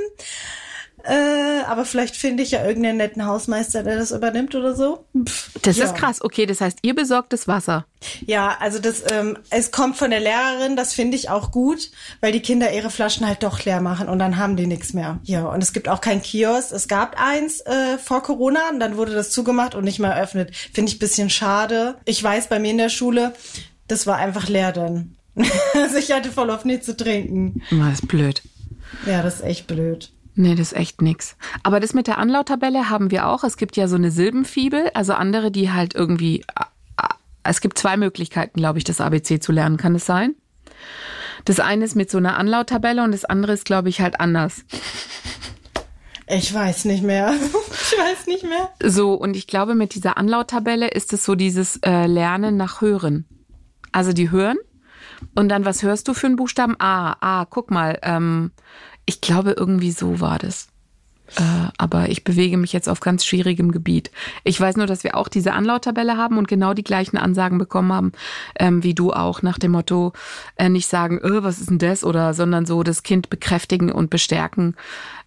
Äh, 1.05 1.63
aber 1.67 1.85
vielleicht 1.85 2.17
finde 2.17 2.43
ich 2.43 2.53
ja 2.53 2.65
irgendeinen 2.65 2.99
netten 2.99 3.27
Hausmeister, 3.27 3.83
der 3.83 3.97
das 3.97 4.11
übernimmt 4.11 4.55
oder 4.55 4.75
so. 4.75 5.05
Pff, 5.27 5.51
Das 5.63 5.77
ja. 5.77 5.87
ist 5.87 5.95
krass. 5.95 6.23
Okay, 6.23 6.47
das 6.47 6.61
heißt, 6.61 6.79
ihr 6.83 6.95
besorgt 6.95 7.33
das 7.33 7.49
Wasser. 7.49 7.87
Ja, 8.27 8.57
also 8.61 8.79
das, 8.79 9.03
ähm, 9.13 9.39
es 9.51 9.71
kommt 9.71 9.97
von 9.97 10.11
der 10.11 10.21
Lehrerin, 10.21 10.77
das 10.77 10.93
finde 10.93 11.17
ich 11.17 11.31
auch 11.31 11.51
gut, 11.51 11.91
weil 12.21 12.33
die 12.33 12.41
Kinder 12.41 12.73
ihre 12.73 12.91
Flaschen 12.91 13.27
halt 13.27 13.43
doch 13.43 13.65
leer 13.65 13.81
machen 13.81 14.09
und 14.09 14.19
dann 14.19 14.37
haben 14.37 14.57
die 14.57 14.67
nichts 14.67 14.93
mehr. 14.93 15.21
Ja, 15.25 15.47
und 15.47 15.63
es 15.63 15.73
gibt 15.73 15.89
auch 15.89 16.01
kein 16.01 16.23
Kiosk. 16.23 16.73
Es 16.73 16.89
gab 16.89 17.17
eins 17.21 17.61
äh, 17.61 17.99
vor 17.99 18.23
Corona 18.23 18.71
und 18.71 18.81
dann 18.81 18.97
wurde 18.97 19.13
das 19.13 19.31
zugemacht 19.31 19.75
und 19.75 19.85
nicht 19.85 19.99
mehr 19.99 20.11
eröffnet. 20.13 20.55
Finde 20.73 20.91
ich 20.91 20.99
bisschen 20.99 21.31
schade. 21.31 21.97
Ich 22.05 22.23
weiß, 22.23 22.49
bei 22.49 22.59
mir 22.59 22.71
in 22.71 22.79
der 22.79 22.89
Schule, 22.89 23.35
das 23.89 24.07
war 24.07 24.17
einfach 24.17 24.49
leer 24.49 24.73
dann. 24.73 25.17
also 25.75 25.97
ich 25.97 26.13
hatte 26.13 26.31
voll 26.31 26.51
auf 26.51 26.65
nichts 26.65 26.87
zu 26.87 26.97
trinken. 26.97 27.63
Das 27.71 27.95
ist 27.95 28.09
blöd. 28.09 28.43
Ja, 29.07 29.23
das 29.23 29.37
ist 29.37 29.45
echt 29.45 29.67
blöd. 29.67 30.13
Nee, 30.35 30.55
das 30.55 30.73
ist 30.73 30.79
echt 30.79 31.03
nix. 31.03 31.37
Aber 31.63 31.79
das 31.79 31.93
mit 31.93 32.07
der 32.07 32.19
Anlauttabelle 32.19 32.89
haben 32.89 33.11
wir 33.11 33.27
auch. 33.27 33.45
Es 33.45 33.57
gibt 33.57 33.77
ja 33.77 33.87
so 33.87 33.97
eine 33.97 34.11
Silbenfibel, 34.11 34.91
also 34.95 35.13
andere, 35.13 35.51
die 35.51 35.71
halt 35.71 35.95
irgendwie. 35.95 36.45
Es 37.45 37.61
gibt 37.61 37.77
zwei 37.77 37.97
Möglichkeiten, 37.97 38.59
glaube 38.59 38.79
ich, 38.79 38.85
das 38.85 39.01
ABC 39.01 39.41
zu 39.41 39.53
lernen. 39.53 39.77
Kann 39.77 39.95
es 39.95 40.07
sein? 40.07 40.35
Das 41.45 41.59
eine 41.61 41.85
ist 41.85 41.97
mit 41.97 42.11
so 42.11 42.19
einer 42.19 42.39
Anlauttabelle 42.39 43.03
und 43.03 43.13
das 43.13 43.25
andere 43.25 43.53
ist, 43.53 43.65
glaube 43.65 43.89
ich, 43.89 44.01
halt 44.01 44.21
anders. 44.21 44.65
Ich 46.29 46.55
weiß 46.55 46.85
nicht 46.85 47.03
mehr. 47.03 47.35
ich 47.73 47.99
weiß 47.99 48.27
nicht 48.27 48.45
mehr. 48.45 48.71
So, 48.83 49.15
und 49.15 49.37
ich 49.37 49.49
glaube, 49.49 49.75
mit 49.75 49.95
dieser 49.95 50.17
Anlauttabelle 50.17 50.89
ist 50.89 51.13
es 51.13 51.25
so 51.25 51.35
dieses 51.35 51.79
äh, 51.79 52.07
Lernen 52.07 52.57
nach 52.57 52.81
Hören. 52.81 53.27
Also 53.91 54.13
die 54.13 54.31
hören 54.31 54.57
und 55.35 55.49
dann, 55.49 55.65
was 55.65 55.83
hörst 55.83 56.09
du 56.09 56.15
für 56.15 56.27
einen 56.27 56.37
Buchstaben? 56.37 56.77
A, 56.79 57.17
A, 57.21 57.45
guck 57.45 57.71
mal. 57.71 57.99
Ähm, 58.03 58.53
ich 59.07 59.21
glaube, 59.21 59.53
irgendwie 59.53 59.93
so 59.93 60.21
war 60.21 60.39
das. 60.39 60.69
Äh, 61.37 61.69
aber 61.79 62.11
ich 62.11 62.25
bewege 62.25 62.59
mich 62.59 62.73
jetzt 62.75 62.89
auf 62.89 63.01
ganz 63.01 63.25
schwierigem 63.25 63.73
Gebiet. 63.73 64.11
Ich 64.45 64.61
weiß 64.61 64.77
nur, 64.77 64.87
dass 64.87 65.03
wir 65.03 65.17
auch 65.17 65.29
diese 65.29 65.55
Anlauttabelle 65.55 66.17
haben 66.19 66.37
und 66.37 66.47
genau 66.47 66.75
die 66.75 66.85
gleichen 66.85 67.17
Ansagen 67.17 67.57
bekommen 67.59 67.93
haben, 67.93 68.13
ähm, 68.59 68.83
wie 68.83 68.95
du 68.95 69.13
auch, 69.13 69.41
nach 69.41 69.59
dem 69.59 69.73
Motto, 69.73 70.13
äh, 70.57 70.69
nicht 70.69 70.89
sagen, 70.89 71.19
äh, 71.21 71.43
was 71.43 71.59
ist 71.61 71.71
denn 71.71 71.79
das? 71.79 72.05
Oder, 72.05 72.35
sondern 72.35 72.67
so 72.67 72.83
das 72.83 73.03
Kind 73.03 73.31
bekräftigen 73.31 73.91
und 73.91 74.11
bestärken 74.11 74.75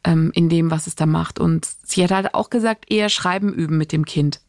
ähm, 0.03 0.31
in 0.35 0.47
dem, 0.49 0.69
was 0.69 0.85
es 0.85 0.95
da 0.95 1.07
macht. 1.07 1.39
Und 1.39 1.67
sie 1.83 2.03
hat 2.03 2.11
halt 2.11 2.33
auch 2.35 2.51
gesagt, 2.51 2.91
eher 2.91 3.09
Schreiben 3.09 3.51
üben 3.51 3.77
mit 3.77 3.91
dem 3.91 4.05
Kind. 4.05 4.41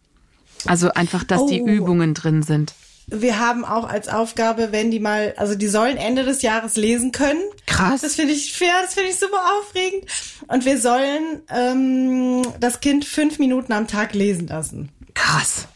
Also 0.66 0.90
einfach, 0.92 1.24
dass 1.24 1.46
die 1.46 1.62
Oh. 1.62 1.66
Übungen 1.66 2.12
drin 2.12 2.42
sind. 2.42 2.74
Wir 3.08 3.38
haben 3.38 3.64
auch 3.64 3.88
als 3.88 4.08
Aufgabe, 4.08 4.72
wenn 4.72 4.90
die 4.90 4.98
mal, 4.98 5.32
also 5.36 5.54
die 5.54 5.68
sollen 5.68 5.96
Ende 5.96 6.24
des 6.24 6.42
Jahres 6.42 6.74
lesen 6.76 7.12
können. 7.12 7.40
Krass. 7.66 8.00
Das 8.00 8.16
finde 8.16 8.32
ich 8.32 8.52
fair, 8.52 8.72
das 8.82 8.94
finde 8.94 9.10
ich 9.10 9.18
super 9.18 9.40
aufregend. 9.60 10.06
Und 10.48 10.64
wir 10.64 10.80
sollen 10.80 11.42
ähm, 11.48 12.42
das 12.58 12.80
Kind 12.80 13.04
fünf 13.04 13.38
Minuten 13.38 13.72
am 13.72 13.86
Tag 13.86 14.14
lesen 14.14 14.48
lassen. 14.48 14.88
Krass. 15.14 15.68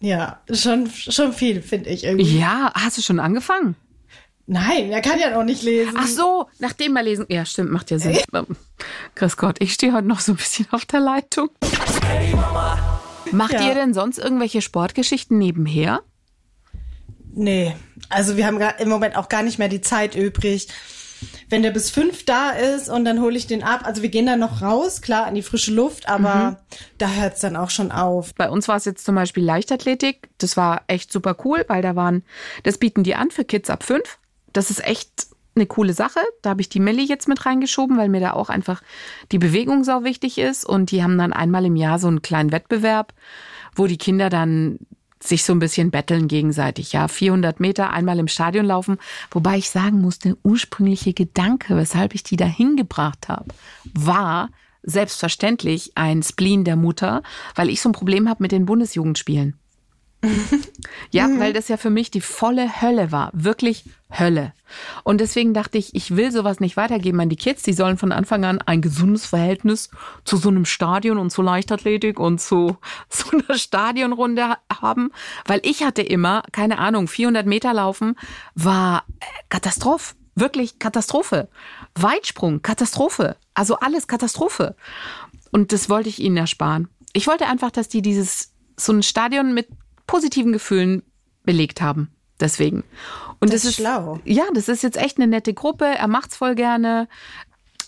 Ja, 0.00 0.40
schon, 0.52 0.88
schon 0.90 1.32
viel, 1.32 1.60
finde 1.60 1.90
ich 1.90 2.04
irgendwie. 2.04 2.38
Ja, 2.38 2.70
hast 2.74 2.96
du 2.98 3.02
schon 3.02 3.18
angefangen? 3.18 3.74
Nein, 4.46 4.90
er 4.90 5.00
kann 5.00 5.18
ja 5.18 5.30
noch 5.30 5.44
nicht 5.44 5.62
lesen. 5.62 5.94
Ach 5.96 6.06
so, 6.06 6.46
nachdem 6.60 6.92
wir 6.92 7.02
lesen. 7.02 7.26
Ja, 7.28 7.44
stimmt, 7.44 7.70
macht 7.72 7.90
ja 7.90 7.98
Sinn. 7.98 8.18
Ähm, 8.32 8.46
Grüß 9.16 9.36
Gott, 9.36 9.56
ich 9.60 9.72
stehe 9.74 9.92
heute 9.92 10.06
noch 10.08 10.20
so 10.20 10.32
ein 10.32 10.36
bisschen 10.36 10.66
auf 10.70 10.86
der 10.86 11.00
Leitung. 11.00 11.50
Macht 13.32 13.52
Ja. 13.52 13.68
ihr 13.68 13.74
denn 13.74 13.92
sonst 13.94 14.18
irgendwelche 14.18 14.62
Sportgeschichten 14.62 15.36
nebenher? 15.38 16.00
Nee, 17.32 17.74
also 18.08 18.36
wir 18.36 18.46
haben 18.46 18.60
im 18.78 18.88
Moment 18.88 19.16
auch 19.16 19.28
gar 19.28 19.42
nicht 19.42 19.58
mehr 19.58 19.68
die 19.68 19.80
Zeit 19.80 20.14
übrig. 20.14 20.68
Wenn 21.50 21.62
der 21.62 21.70
bis 21.70 21.90
fünf 21.90 22.24
da 22.24 22.50
ist 22.50 22.88
und 22.88 23.04
dann 23.04 23.20
hole 23.20 23.36
ich 23.36 23.46
den 23.46 23.62
ab, 23.62 23.82
also 23.84 24.00
wir 24.02 24.08
gehen 24.08 24.24
dann 24.24 24.40
noch 24.40 24.62
raus, 24.62 25.02
klar, 25.02 25.26
an 25.26 25.34
die 25.34 25.42
frische 25.42 25.72
Luft, 25.72 26.08
aber 26.08 26.62
da 26.96 27.08
hört's 27.10 27.40
dann 27.40 27.56
auch 27.56 27.68
schon 27.68 27.92
auf. 27.92 28.34
Bei 28.34 28.48
uns 28.48 28.68
war 28.68 28.76
es 28.76 28.86
jetzt 28.86 29.04
zum 29.04 29.16
Beispiel 29.16 29.44
Leichtathletik. 29.44 30.30
Das 30.38 30.56
war 30.56 30.82
echt 30.86 31.12
super 31.12 31.36
cool, 31.44 31.64
weil 31.68 31.82
da 31.82 31.94
waren, 31.94 32.24
das 32.62 32.78
bieten 32.78 33.02
die 33.02 33.16
an 33.16 33.30
für 33.30 33.44
Kids 33.44 33.68
ab 33.68 33.82
fünf. 33.82 34.18
Das 34.52 34.70
ist 34.70 34.82
echt 34.82 35.26
eine 35.54 35.66
coole 35.66 35.92
Sache. 35.92 36.20
Da 36.42 36.50
habe 36.50 36.62
ich 36.62 36.68
die 36.68 36.80
Millie 36.80 37.06
jetzt 37.06 37.28
mit 37.28 37.44
reingeschoben, 37.44 37.98
weil 37.98 38.08
mir 38.08 38.20
da 38.20 38.32
auch 38.32 38.48
einfach 38.48 38.82
die 39.30 39.38
Bewegung 39.38 39.84
sau 39.84 40.04
wichtig 40.04 40.38
ist. 40.38 40.64
Und 40.64 40.90
die 40.90 41.02
haben 41.02 41.18
dann 41.18 41.32
einmal 41.32 41.66
im 41.66 41.76
Jahr 41.76 41.98
so 41.98 42.08
einen 42.08 42.22
kleinen 42.22 42.52
Wettbewerb, 42.52 43.12
wo 43.74 43.86
die 43.86 43.98
Kinder 43.98 44.30
dann 44.30 44.78
sich 45.22 45.44
so 45.44 45.52
ein 45.52 45.58
bisschen 45.58 45.90
betteln 45.90 46.28
gegenseitig. 46.28 46.92
Ja, 46.92 47.08
400 47.08 47.60
Meter 47.60 47.90
einmal 47.90 48.18
im 48.18 48.28
Stadion 48.28 48.64
laufen. 48.64 48.98
Wobei 49.30 49.58
ich 49.58 49.70
sagen 49.70 50.00
muss, 50.00 50.18
der 50.18 50.36
ursprüngliche 50.42 51.12
Gedanke, 51.12 51.76
weshalb 51.76 52.14
ich 52.14 52.22
die 52.22 52.36
da 52.36 52.46
hingebracht 52.46 53.28
habe, 53.28 53.46
war 53.92 54.50
selbstverständlich 54.82 55.92
ein 55.94 56.22
Spleen 56.22 56.64
der 56.64 56.76
Mutter, 56.76 57.22
weil 57.54 57.68
ich 57.68 57.82
so 57.82 57.90
ein 57.90 57.92
Problem 57.92 58.28
habe 58.28 58.42
mit 58.42 58.52
den 58.52 58.64
Bundesjugendspielen. 58.64 59.59
Ja, 61.12 61.28
weil 61.38 61.52
das 61.52 61.68
ja 61.68 61.76
für 61.76 61.90
mich 61.90 62.10
die 62.10 62.20
volle 62.20 62.80
Hölle 62.82 63.10
war. 63.10 63.30
Wirklich 63.32 63.84
Hölle. 64.16 64.52
Und 65.02 65.20
deswegen 65.20 65.54
dachte 65.54 65.76
ich, 65.76 65.94
ich 65.94 66.14
will 66.16 66.30
sowas 66.30 66.60
nicht 66.60 66.76
weitergeben 66.76 67.20
an 67.20 67.28
die 67.28 67.36
Kids. 67.36 67.62
Die 67.62 67.72
sollen 67.72 67.98
von 67.98 68.12
Anfang 68.12 68.44
an 68.44 68.60
ein 68.62 68.80
gesundes 68.80 69.26
Verhältnis 69.26 69.90
zu 70.24 70.36
so 70.36 70.48
einem 70.50 70.64
Stadion 70.66 71.18
und 71.18 71.30
zu 71.30 71.42
Leichtathletik 71.42 72.20
und 72.20 72.40
zu 72.40 72.76
so 73.08 73.30
einer 73.30 73.58
Stadionrunde 73.58 74.48
ha- 74.50 74.58
haben. 74.80 75.10
Weil 75.46 75.60
ich 75.64 75.82
hatte 75.82 76.02
immer, 76.02 76.42
keine 76.52 76.78
Ahnung, 76.78 77.08
400 77.08 77.46
Meter 77.46 77.72
laufen 77.74 78.14
war 78.54 79.04
äh, 79.20 79.24
Katastrophe. 79.48 80.14
Wirklich 80.36 80.78
Katastrophe. 80.78 81.48
Weitsprung, 81.96 82.62
Katastrophe. 82.62 83.36
Also 83.54 83.76
alles 83.80 84.06
Katastrophe. 84.06 84.76
Und 85.50 85.72
das 85.72 85.88
wollte 85.90 86.08
ich 86.08 86.20
ihnen 86.20 86.36
ersparen. 86.36 86.88
Ich 87.12 87.26
wollte 87.26 87.46
einfach, 87.46 87.72
dass 87.72 87.88
die 87.88 88.00
dieses, 88.02 88.52
so 88.76 88.92
ein 88.92 89.02
Stadion 89.02 89.52
mit 89.52 89.68
positiven 90.10 90.52
Gefühlen 90.52 91.04
belegt 91.44 91.80
haben. 91.80 92.10
Deswegen. 92.40 92.82
Und 93.38 93.52
Das 93.52 93.62
das, 93.62 93.70
ist 93.70 93.76
schlau. 93.76 94.18
Ja, 94.24 94.42
das 94.52 94.68
ist 94.68 94.82
jetzt 94.82 94.96
echt 94.96 95.18
eine 95.18 95.28
nette 95.28 95.54
Gruppe. 95.54 95.84
Er 95.84 96.08
macht's 96.08 96.36
voll 96.36 96.56
gerne. 96.56 97.06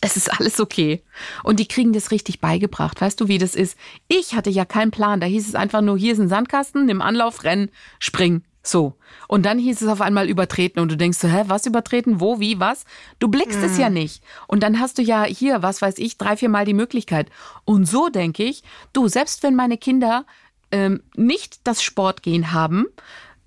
Es 0.01 0.17
ist 0.17 0.33
alles 0.33 0.61
okay. 0.61 1.03
Und 1.43 1.59
die 1.59 1.67
kriegen 1.67 1.93
das 1.93 2.13
richtig 2.13 2.41
beigebracht. 2.41 3.01
Weißt 3.01 3.21
du, 3.21 3.27
wie 3.27 3.39
das 3.39 3.57
ist? 3.57 3.77
Ich 4.07 4.35
hatte 4.37 4.51
ja 4.51 4.65
keinen 4.65 4.93
Plan. 4.93 5.19
Da 5.19 5.27
hieß 5.27 5.49
es 5.49 5.55
einfach 5.57 5.81
nur, 5.81 5.99
hier 5.99 6.13
ist 6.13 6.21
ein 6.21 6.29
Sandkasten, 6.29 6.87
nimm 6.87 7.03
Anlauf, 7.03 7.43
renn, 7.43 7.71
spring. 7.99 8.43
So. 8.63 8.95
Und 9.27 9.45
dann 9.45 9.59
hieß 9.59 9.83
es 9.83 9.89
auf 9.89 10.01
einmal 10.01 10.29
übertreten 10.29 10.81
und 10.81 10.93
du 10.93 10.97
denkst 10.97 11.19
so, 11.19 11.27
hä, 11.27 11.45
was 11.49 11.67
übertreten? 11.67 12.21
Wo, 12.21 12.39
wie, 12.39 12.61
was? 12.61 12.85
Du 13.19 13.27
blickst 13.27 13.61
es 13.63 13.79
ja 13.79 13.91
nicht. 13.91 14.23
Und 14.47 14.63
dann 14.63 14.79
hast 14.79 14.99
du 14.99 15.03
ja 15.03 15.25
hier, 15.25 15.63
was 15.63 15.83
weiß 15.83 15.99
ich, 15.99 16.19
drei, 16.19 16.37
vier 16.37 16.49
Mal 16.49 16.65
die 16.65 16.75
Möglichkeit. 16.75 17.29
Und 17.65 17.87
so 17.87 18.09
denke 18.09 18.45
ich, 18.45 18.63
du, 18.93 19.09
selbst 19.09 19.43
wenn 19.43 19.57
meine 19.57 19.79
Kinder 19.79 20.25
ähm, 20.73 21.03
nicht 21.15 21.61
das 21.65 21.83
Sportgehen 21.83 22.53
haben, 22.53 22.87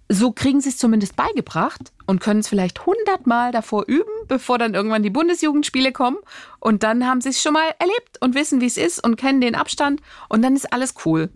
so 0.08 0.32
kriegen 0.32 0.62
sie 0.62 0.70
es 0.70 0.78
zumindest 0.78 1.16
beigebracht 1.16 1.92
und 2.06 2.20
können 2.20 2.42
es 2.42 2.48
vielleicht 2.48 2.86
hundertmal 2.86 3.52
davor 3.52 3.86
üben, 3.88 4.12
bevor 4.28 4.58
dann 4.58 4.76
irgendwann 4.76 5.04
die 5.04 5.10
Bundesjugendspiele 5.10 5.92
kommen. 5.92 6.18
Und 6.60 6.84
dann 6.84 7.08
haben 7.08 7.22
sie 7.22 7.30
es 7.30 7.42
schon 7.42 7.54
mal 7.54 7.74
erlebt 7.80 8.22
und 8.22 8.36
wissen, 8.36 8.62
wie 8.62 8.68
es 8.68 8.78
ist 8.78 9.04
und 9.04 9.16
kennen 9.16 9.42
den 9.42 9.56
Abstand. 9.56 10.02
Und 10.30 10.44
dann 10.44 10.56
ist 10.56 10.72
alles 10.72 10.94
cool. 11.06 11.30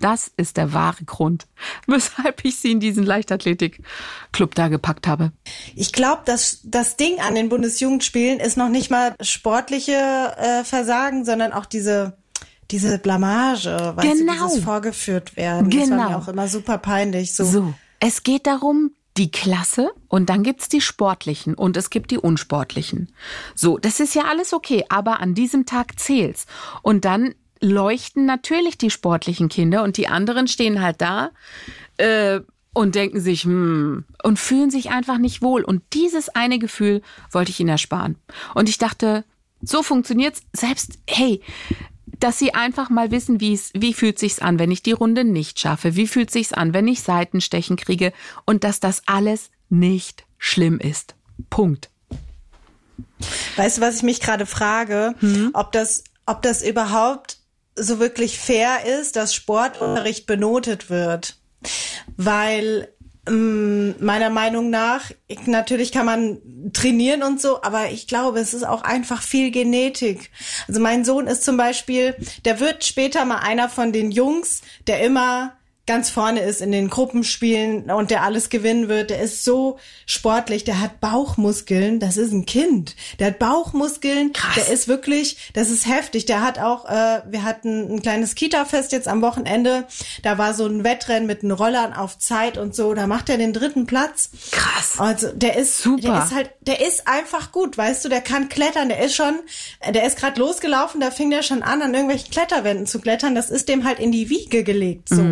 Das 0.00 0.30
ist 0.36 0.56
der 0.56 0.72
wahre 0.72 1.04
Grund, 1.04 1.46
weshalb 1.86 2.44
ich 2.44 2.58
sie 2.58 2.70
in 2.70 2.80
diesen 2.80 3.04
Leichtathletik-Club 3.04 4.54
da 4.54 4.68
gepackt 4.68 5.08
habe. 5.08 5.32
Ich 5.74 5.92
glaube, 5.92 6.22
dass 6.24 6.60
das 6.64 6.96
Ding 6.96 7.18
an 7.20 7.34
den 7.34 7.48
Bundesjugendspielen 7.48 8.38
ist 8.38 8.56
noch 8.56 8.68
nicht 8.68 8.90
mal 8.90 9.14
sportliche 9.20 9.92
äh, 9.92 10.64
Versagen, 10.64 11.24
sondern 11.24 11.52
auch 11.52 11.66
diese 11.66 12.16
diese 12.70 12.98
Blamage, 12.98 13.92
weißt 13.96 14.18
Genau. 14.18 14.32
du, 14.32 14.46
dieses 14.48 14.64
vorgeführt 14.64 15.36
werden. 15.36 15.70
Das 15.70 15.80
war 15.80 15.86
Genau. 15.98 16.08
mir 16.10 16.16
auch 16.18 16.28
immer 16.28 16.48
super 16.48 16.78
peinlich. 16.78 17.34
So. 17.34 17.44
So, 17.44 17.74
es 18.00 18.22
geht 18.22 18.46
darum, 18.46 18.92
die 19.18 19.30
Klasse 19.30 19.90
und 20.08 20.30
dann 20.30 20.42
gibt's 20.42 20.70
die 20.70 20.80
Sportlichen 20.80 21.54
und 21.54 21.76
es 21.76 21.90
gibt 21.90 22.10
die 22.10 22.18
Unsportlichen. 22.18 23.12
So, 23.54 23.76
das 23.76 24.00
ist 24.00 24.14
ja 24.14 24.24
alles 24.24 24.54
okay, 24.54 24.84
aber 24.88 25.20
an 25.20 25.34
diesem 25.34 25.66
Tag 25.66 25.98
zählt's. 26.00 26.46
Und 26.80 27.04
dann 27.04 27.34
leuchten 27.60 28.24
natürlich 28.24 28.78
die 28.78 28.90
sportlichen 28.90 29.48
Kinder 29.50 29.82
und 29.82 29.98
die 29.98 30.08
anderen 30.08 30.48
stehen 30.48 30.80
halt 30.80 31.02
da 31.02 31.30
äh, 31.98 32.40
und 32.72 32.94
denken 32.94 33.20
sich, 33.20 33.44
hm, 33.44 34.06
und 34.22 34.38
fühlen 34.38 34.70
sich 34.70 34.90
einfach 34.90 35.18
nicht 35.18 35.42
wohl. 35.42 35.62
Und 35.62 35.82
dieses 35.92 36.30
eine 36.30 36.58
Gefühl 36.58 37.02
wollte 37.30 37.50
ich 37.50 37.60
ihnen 37.60 37.68
ersparen. 37.68 38.16
Und 38.54 38.70
ich 38.70 38.78
dachte, 38.78 39.24
so 39.60 39.82
funktioniert's. 39.82 40.40
Selbst, 40.54 40.98
hey, 41.06 41.42
dass 42.22 42.38
sie 42.38 42.54
einfach 42.54 42.88
mal 42.88 43.10
wissen, 43.10 43.40
wie 43.40 43.52
es, 43.52 43.70
wie 43.74 43.94
fühlt 43.94 44.18
sich's 44.18 44.38
an, 44.38 44.58
wenn 44.58 44.70
ich 44.70 44.82
die 44.82 44.92
Runde 44.92 45.24
nicht 45.24 45.58
schaffe? 45.58 45.96
Wie 45.96 46.06
fühlt 46.06 46.30
sich's 46.30 46.52
an, 46.52 46.72
wenn 46.72 46.86
ich 46.86 47.02
Seitenstechen 47.02 47.76
kriege? 47.76 48.12
Und 48.44 48.64
dass 48.64 48.80
das 48.80 49.02
alles 49.06 49.50
nicht 49.68 50.24
schlimm 50.38 50.78
ist. 50.78 51.14
Punkt. 51.50 51.90
Weißt 53.56 53.78
du, 53.78 53.82
was 53.82 53.96
ich 53.96 54.02
mich 54.02 54.20
gerade 54.20 54.46
frage? 54.46 55.14
Hm? 55.20 55.50
Ob 55.54 55.72
das, 55.72 56.04
ob 56.26 56.42
das 56.42 56.62
überhaupt 56.62 57.38
so 57.74 57.98
wirklich 57.98 58.38
fair 58.38 58.84
ist, 59.00 59.16
dass 59.16 59.34
Sportunterricht 59.34 60.26
benotet 60.26 60.90
wird. 60.90 61.38
Weil 62.16 62.88
meiner 63.24 64.30
Meinung 64.30 64.70
nach, 64.70 65.12
ich, 65.28 65.46
natürlich 65.46 65.92
kann 65.92 66.06
man 66.06 66.38
trainieren 66.72 67.22
und 67.22 67.40
so, 67.40 67.62
aber 67.62 67.90
ich 67.90 68.08
glaube, 68.08 68.40
es 68.40 68.52
ist 68.52 68.66
auch 68.66 68.82
einfach 68.82 69.22
viel 69.22 69.52
Genetik. 69.52 70.30
Also 70.66 70.80
mein 70.80 71.04
Sohn 71.04 71.28
ist 71.28 71.44
zum 71.44 71.56
Beispiel, 71.56 72.16
der 72.44 72.58
wird 72.58 72.84
später 72.84 73.24
mal 73.24 73.38
einer 73.38 73.68
von 73.68 73.92
den 73.92 74.10
Jungs, 74.10 74.62
der 74.88 75.02
immer 75.04 75.52
ganz 75.86 76.10
vorne 76.10 76.40
ist 76.40 76.60
in 76.60 76.70
den 76.70 76.88
Gruppenspielen 76.88 77.90
und 77.90 78.10
der 78.10 78.22
alles 78.22 78.50
gewinnen 78.50 78.88
wird. 78.88 79.10
Der 79.10 79.20
ist 79.20 79.44
so 79.44 79.78
sportlich, 80.06 80.62
der 80.62 80.80
hat 80.80 81.00
Bauchmuskeln, 81.00 81.98
das 81.98 82.16
ist 82.16 82.32
ein 82.32 82.46
Kind. 82.46 82.94
Der 83.18 83.28
hat 83.28 83.40
Bauchmuskeln, 83.40 84.32
Krass. 84.32 84.54
der 84.54 84.68
ist 84.68 84.86
wirklich, 84.86 85.50
das 85.54 85.70
ist 85.70 85.86
heftig. 85.88 86.24
Der 86.26 86.40
hat 86.40 86.60
auch, 86.60 86.84
äh, 86.84 87.22
wir 87.28 87.42
hatten 87.42 87.94
ein 87.94 88.02
kleines 88.02 88.36
Kita-Fest 88.36 88.92
jetzt 88.92 89.08
am 89.08 89.22
Wochenende, 89.22 89.86
da 90.22 90.38
war 90.38 90.54
so 90.54 90.66
ein 90.66 90.84
Wettrennen 90.84 91.26
mit 91.26 91.42
den 91.42 91.50
Rollern 91.50 91.92
auf 91.92 92.16
Zeit 92.18 92.58
und 92.58 92.76
so, 92.76 92.94
da 92.94 93.08
macht 93.08 93.28
er 93.28 93.36
den 93.36 93.52
dritten 93.52 93.86
Platz. 93.86 94.30
Krass. 94.52 94.94
Also 94.98 95.28
der 95.32 95.56
ist 95.56 95.82
Super. 95.82 96.02
der 96.02 96.24
ist 96.24 96.34
halt, 96.34 96.50
der 96.60 96.86
ist 96.86 97.08
einfach 97.08 97.50
gut, 97.50 97.76
weißt 97.76 98.04
du, 98.04 98.08
der 98.08 98.20
kann 98.20 98.48
klettern, 98.48 98.88
der 98.88 99.00
ist 99.00 99.16
schon, 99.16 99.34
der 99.92 100.06
ist 100.06 100.16
gerade 100.16 100.38
losgelaufen, 100.38 101.00
da 101.00 101.10
fing 101.10 101.30
der 101.30 101.42
schon 101.42 101.64
an, 101.64 101.82
an 101.82 101.92
irgendwelchen 101.92 102.30
Kletterwänden 102.30 102.86
zu 102.86 103.00
klettern. 103.00 103.34
Das 103.34 103.50
ist 103.50 103.68
dem 103.68 103.84
halt 103.84 103.98
in 103.98 104.12
die 104.12 104.30
Wiege 104.30 104.62
gelegt 104.62 105.08
so. 105.08 105.22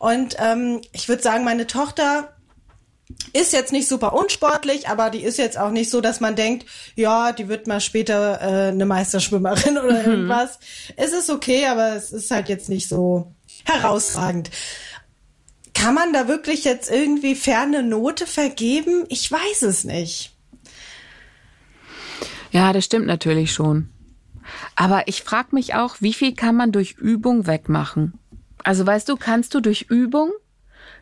Und 0.00 0.36
ähm, 0.38 0.80
ich 0.92 1.10
würde 1.10 1.22
sagen, 1.22 1.44
meine 1.44 1.66
Tochter 1.66 2.34
ist 3.34 3.52
jetzt 3.52 3.70
nicht 3.70 3.86
super 3.86 4.14
unsportlich, 4.14 4.88
aber 4.88 5.10
die 5.10 5.22
ist 5.22 5.36
jetzt 5.36 5.58
auch 5.58 5.70
nicht 5.70 5.90
so, 5.90 6.00
dass 6.00 6.20
man 6.20 6.36
denkt, 6.36 6.64
ja, 6.94 7.32
die 7.32 7.48
wird 7.48 7.66
mal 7.66 7.82
später 7.82 8.40
äh, 8.40 8.68
eine 8.68 8.86
Meisterschwimmerin 8.86 9.76
oder 9.84 10.06
irgendwas. 10.06 10.58
Es 10.96 11.12
ist 11.12 11.28
okay, 11.28 11.66
aber 11.66 11.94
es 11.96 12.12
ist 12.12 12.30
halt 12.30 12.48
jetzt 12.48 12.70
nicht 12.70 12.88
so 12.88 13.34
herausragend. 13.64 14.50
Kann 15.74 15.94
man 15.94 16.14
da 16.14 16.28
wirklich 16.28 16.64
jetzt 16.64 16.90
irgendwie 16.90 17.34
ferne 17.34 17.82
Note 17.82 18.26
vergeben? 18.26 19.04
Ich 19.10 19.30
weiß 19.30 19.62
es 19.62 19.84
nicht. 19.84 20.34
Ja, 22.52 22.72
das 22.72 22.86
stimmt 22.86 23.06
natürlich 23.06 23.52
schon. 23.52 23.90
Aber 24.76 25.08
ich 25.08 25.22
frage 25.24 25.48
mich 25.52 25.74
auch, 25.74 25.96
wie 26.00 26.14
viel 26.14 26.34
kann 26.34 26.56
man 26.56 26.72
durch 26.72 26.92
Übung 26.92 27.46
wegmachen? 27.46 28.19
Also 28.64 28.86
weißt 28.86 29.08
du, 29.08 29.16
kannst 29.16 29.54
du 29.54 29.60
durch 29.60 29.86
Übung 29.88 30.30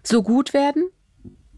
so 0.03 0.23
gut 0.23 0.53
werden 0.53 0.85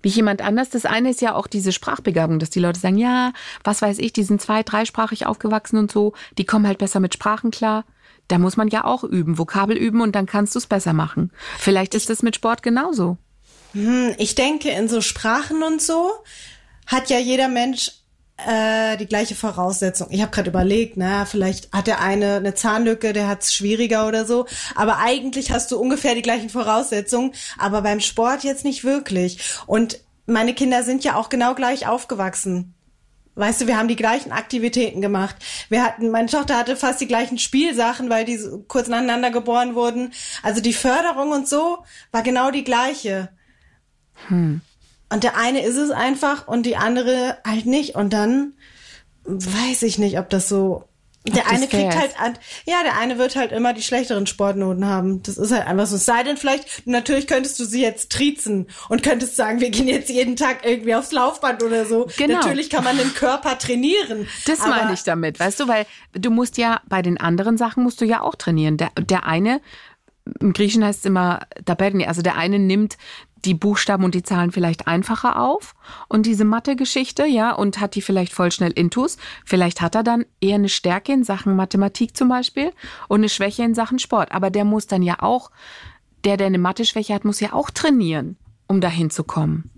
wie 0.03 0.09
jemand 0.09 0.43
anders? 0.43 0.71
Das 0.71 0.87
eine 0.87 1.11
ist 1.11 1.21
ja 1.21 1.35
auch 1.35 1.47
diese 1.47 1.73
Sprachbegabung, 1.73 2.39
dass 2.39 2.51
die 2.51 2.61
Leute 2.61 2.81
sagen, 2.81 2.97
ja, 2.97 3.33
was 3.65 3.83
weiß 3.83 3.99
ich, 3.99 4.13
die 4.13 4.23
sind 4.23 4.41
zwei-, 4.41 4.63
dreisprachig 4.63 5.27
aufgewachsen 5.27 5.77
und 5.77 5.93
so, 5.93 6.15
die 6.39 6.45
kommen 6.45 6.67
halt 6.67 6.79
besser 6.79 7.01
mit 7.01 7.15
Sprachen 7.15 7.51
klar. 7.51 7.85
Da 8.29 8.39
muss 8.39 8.57
man 8.57 8.69
ja 8.69 8.85
auch 8.85 9.03
üben, 9.03 9.39
Vokabel 9.39 9.77
üben 9.77 10.01
und 10.01 10.15
dann 10.15 10.27
kannst 10.27 10.55
du 10.55 10.59
es 10.59 10.67
besser 10.67 10.93
machen. 10.93 11.33
Vielleicht 11.59 11.95
ist 11.95 12.11
das 12.11 12.23
mit 12.23 12.37
Sport 12.37 12.63
genauso. 12.63 13.19
Hm, 13.73 14.15
ich 14.19 14.35
denke, 14.35 14.71
in 14.71 14.89
so 14.89 15.01
Sprachen 15.01 15.63
und 15.63 15.83
so 15.83 16.13
hat 16.87 17.11
ja 17.11 17.19
jeder 17.19 17.49
Mensch 17.49 17.91
äh, 18.49 18.97
die 18.97 19.07
gleiche 19.07 19.35
Voraussetzung. 19.35 20.09
Ich 20.11 20.21
habe 20.21 20.31
gerade 20.31 20.51
überlegt, 20.51 20.97
na, 20.97 21.25
vielleicht 21.25 21.73
hat 21.73 21.87
der 21.87 22.01
eine 22.01 22.37
eine 22.37 22.55
Zahnlücke, 22.55 23.13
der 23.13 23.29
hat's 23.29 23.55
schwieriger 23.55 24.07
oder 24.07 24.25
so. 24.25 24.47
Aber 24.75 24.99
eigentlich 24.99 25.51
hast 25.51 25.71
du 25.71 25.79
ungefähr 25.79 26.15
die 26.15 26.23
gleichen 26.23 26.51
Voraussetzungen, 26.51 27.33
aber 27.59 27.83
beim 27.83 28.01
Sport 28.01 28.45
jetzt 28.45 28.65
nicht 28.65 28.85
wirklich. 28.85 29.41
Und 29.67 30.01
meine 30.27 30.55
Kinder 30.55 30.83
sind 30.83 31.05
ja 31.05 31.17
auch 31.17 31.29
genau 31.29 31.55
gleich 31.55 31.87
aufgewachsen. 31.87 32.75
Weißt 33.37 33.61
du, 33.61 33.67
wir 33.67 33.79
haben 33.79 33.89
die 33.89 33.97
gleichen 33.97 34.33
Aktivitäten 34.33 35.01
gemacht. 35.01 35.37
Wir 35.69 35.85
hatten, 35.85 36.11
meine 36.11 36.29
Tochter 36.29 36.59
hatte 36.59 36.77
fast 36.77 37.01
die 37.01 37.07
gleichen 37.07 37.39
Spielsachen, 37.39 38.11
weil 38.11 38.25
die 38.25 38.39
kurz 38.69 38.89
nacheinander 38.89 39.31
geboren 39.31 39.75
wurden. 39.75 40.13
Also 40.43 40.61
die 40.61 40.73
Förderung 40.73 41.33
und 41.33 41.49
so 41.49 41.79
war 42.13 42.23
genau 42.23 42.51
die 42.51 42.65
gleiche. 42.65 43.31
Und 45.13 45.25
der 45.25 45.37
eine 45.37 45.63
ist 45.63 45.77
es 45.77 45.91
einfach 45.91 46.47
und 46.47 46.65
die 46.65 46.77
andere 46.77 47.39
halt 47.47 47.67
nicht. 47.67 47.97
Und 47.97 48.13
dann 48.13 48.55
weiß 49.25 49.83
ich 49.83 49.99
nicht, 49.99 50.19
ob 50.19 50.31
das 50.31 50.49
so. 50.49 50.85
Der 51.27 51.51
eine 51.51 51.69
kriegt 51.69 51.95
halt, 51.95 52.19
an, 52.19 52.39
ja, 52.65 52.83
der 52.83 52.97
eine 52.97 53.19
wird 53.19 53.37
halt 53.37 53.53
immer 53.53 53.75
die 53.75 53.83
schlechteren 53.83 54.27
Sportnoten 54.27 54.87
haben. 54.87 55.23
Das 55.23 55.37
ist 55.37 55.53
halt 55.53 55.67
einfach 55.67 55.87
so. 55.87 55.97
Es 55.97 56.07
Sei 56.07 56.23
denn 56.23 56.39
vielleicht, 56.39 56.87
natürlich 56.87 57.27
könntest 57.27 57.61
du 57.61 57.65
sie 57.65 57.83
jetzt 57.83 58.11
triezen 58.11 58.69
und 58.89 59.03
könntest 59.03 59.37
sagen, 59.37 59.61
wir 59.61 59.69
gehen 59.69 59.87
jetzt 59.87 60.09
jeden 60.09 60.37
Tag 60.37 60.65
irgendwie 60.65 60.95
aufs 60.95 61.13
Laufband 61.13 61.63
oder 61.63 61.85
so. 61.85 62.09
Genau. 62.17 62.37
Natürlich 62.37 62.71
kann 62.71 62.85
man 62.85 62.97
den 62.97 63.13
Körper 63.13 63.59
trainieren. 63.59 64.29
Das 64.47 64.61
meine 64.61 64.95
ich 64.95 65.03
damit, 65.03 65.39
weißt 65.39 65.61
du, 65.61 65.69
weil 65.69 65.85
du 66.15 66.31
musst 66.31 66.57
ja 66.57 66.81
bei 66.89 67.03
den 67.03 67.21
anderen 67.21 67.59
Sachen 67.59 67.83
musst 67.83 68.01
du 68.01 68.07
ja 68.07 68.23
auch 68.23 68.37
trainieren. 68.37 68.79
Der, 68.79 68.89
der 68.99 69.27
eine, 69.27 69.61
im 70.41 70.55
Griechen 70.55 70.85
heißt 70.85 71.01
es 71.01 71.05
immer 71.05 71.41
Daberni, 71.65 72.07
also 72.07 72.23
der 72.23 72.37
eine 72.37 72.59
nimmt 72.59 72.97
die 73.45 73.55
Buchstaben 73.55 74.05
und 74.05 74.15
die 74.15 74.23
Zahlen 74.23 74.53
vielleicht 74.53 74.87
einfacher 74.87 75.41
auf 75.41 75.75
und 76.09 76.27
diese 76.27 76.45
Mathe-Geschichte, 76.45 77.27
ja, 77.27 77.53
und 77.53 77.81
hat 77.81 77.95
die 77.95 78.03
vielleicht 78.03 78.33
voll 78.33 78.53
schnell 78.53 78.73
intus. 78.73 79.17
Vielleicht 79.45 79.81
hat 79.81 79.95
er 79.95 80.03
dann 80.03 80.27
eher 80.41 80.57
eine 80.57 80.69
Stärke 80.69 81.13
in 81.13 81.25
Sachen 81.25 81.57
Mathematik 81.57 82.17
zum 82.17 82.29
Beispiel 82.29 82.73
und 83.09 83.21
eine 83.21 83.29
Schwäche 83.29 83.63
in 83.63 83.75
Sachen 83.75 83.99
Sport. 83.99 84.33
Aber 84.33 84.51
der 84.51 84.65
muss 84.65 84.87
dann 84.87 85.03
ja 85.03 85.17
auch, 85.21 85.51
der, 86.25 86.37
der 86.37 86.47
eine 86.49 86.59
Mathe-Schwäche 86.59 87.15
hat, 87.15 87.25
muss 87.25 87.41
ja 87.41 87.53
auch 87.53 87.71
trainieren, 87.71 88.37
um 88.67 88.81
dahin 88.81 89.11
zu 89.11 89.25
kommen. 89.25 89.71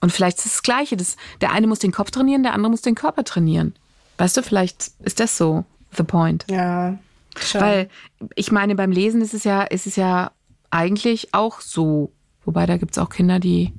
Und 0.00 0.10
vielleicht 0.10 0.38
ist 0.38 0.46
es 0.46 0.52
das 0.52 0.62
Gleiche. 0.62 0.96
Das, 0.96 1.16
der 1.40 1.52
eine 1.52 1.66
muss 1.66 1.78
den 1.78 1.92
Kopf 1.92 2.10
trainieren, 2.10 2.42
der 2.42 2.52
andere 2.52 2.70
muss 2.70 2.82
den 2.82 2.94
Körper 2.94 3.24
trainieren. 3.24 3.74
Weißt 4.18 4.36
du, 4.36 4.42
vielleicht 4.42 4.90
ist 5.00 5.18
das 5.18 5.36
so 5.36 5.64
the 5.96 6.02
point. 6.02 6.44
Ja, 6.50 6.98
schon. 7.38 7.60
Weil 7.60 7.88
ich 8.34 8.52
meine, 8.52 8.74
beim 8.74 8.90
Lesen 8.90 9.22
ist 9.22 9.34
es 9.34 9.44
ja, 9.44 9.62
ist 9.62 9.86
es 9.86 9.96
ja 9.96 10.32
eigentlich 10.70 11.32
auch 11.32 11.60
so. 11.60 12.12
Wobei 12.44 12.66
da 12.66 12.76
gibt's 12.76 12.98
auch 12.98 13.10
Kinder, 13.10 13.38
die 13.40 13.72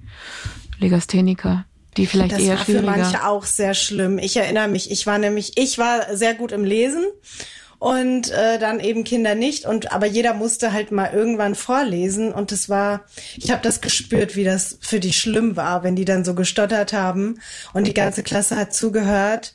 Legastheniker, 0.80 1.66
die 1.98 2.06
vielleicht 2.06 2.34
das 2.34 2.42
eher 2.42 2.58
war 2.58 2.66
für 2.66 2.82
manche 2.82 3.26
auch 3.26 3.46
sehr 3.46 3.74
schlimm. 3.74 4.18
Ich 4.18 4.36
erinnere 4.38 4.68
mich, 4.68 4.92
ich 4.92 5.08
war 5.08 5.18
nämlich, 5.18 5.58
ich 5.58 5.78
war 5.78 6.16
sehr 6.16 6.34
gut 6.34 6.52
im 6.52 6.64
Lesen 6.64 7.06
und 7.80 8.32
äh, 8.32 8.58
dann 8.58 8.80
eben 8.80 9.04
Kinder 9.04 9.36
nicht 9.36 9.66
und 9.66 9.92
aber 9.92 10.06
jeder 10.06 10.34
musste 10.34 10.72
halt 10.72 10.92
mal 10.92 11.12
irgendwann 11.14 11.56
vorlesen 11.56 12.32
und 12.32 12.52
das 12.52 12.70
war 12.70 13.06
ich 13.36 13.52
habe 13.52 13.62
das 13.62 13.82
gespürt 13.82 14.36
wie 14.36 14.44
das 14.44 14.78
für 14.82 15.00
die 15.00 15.14
schlimm 15.14 15.56
war 15.56 15.84
wenn 15.84 15.96
die 15.96 16.06
dann 16.06 16.24
so 16.24 16.36
gestottert 16.36 16.94
haben 16.94 17.40
und 17.74 17.86
die 17.86 17.94
ganze 17.94 18.24
Klasse 18.24 18.56
hat 18.56 18.74
zugehört 18.74 19.54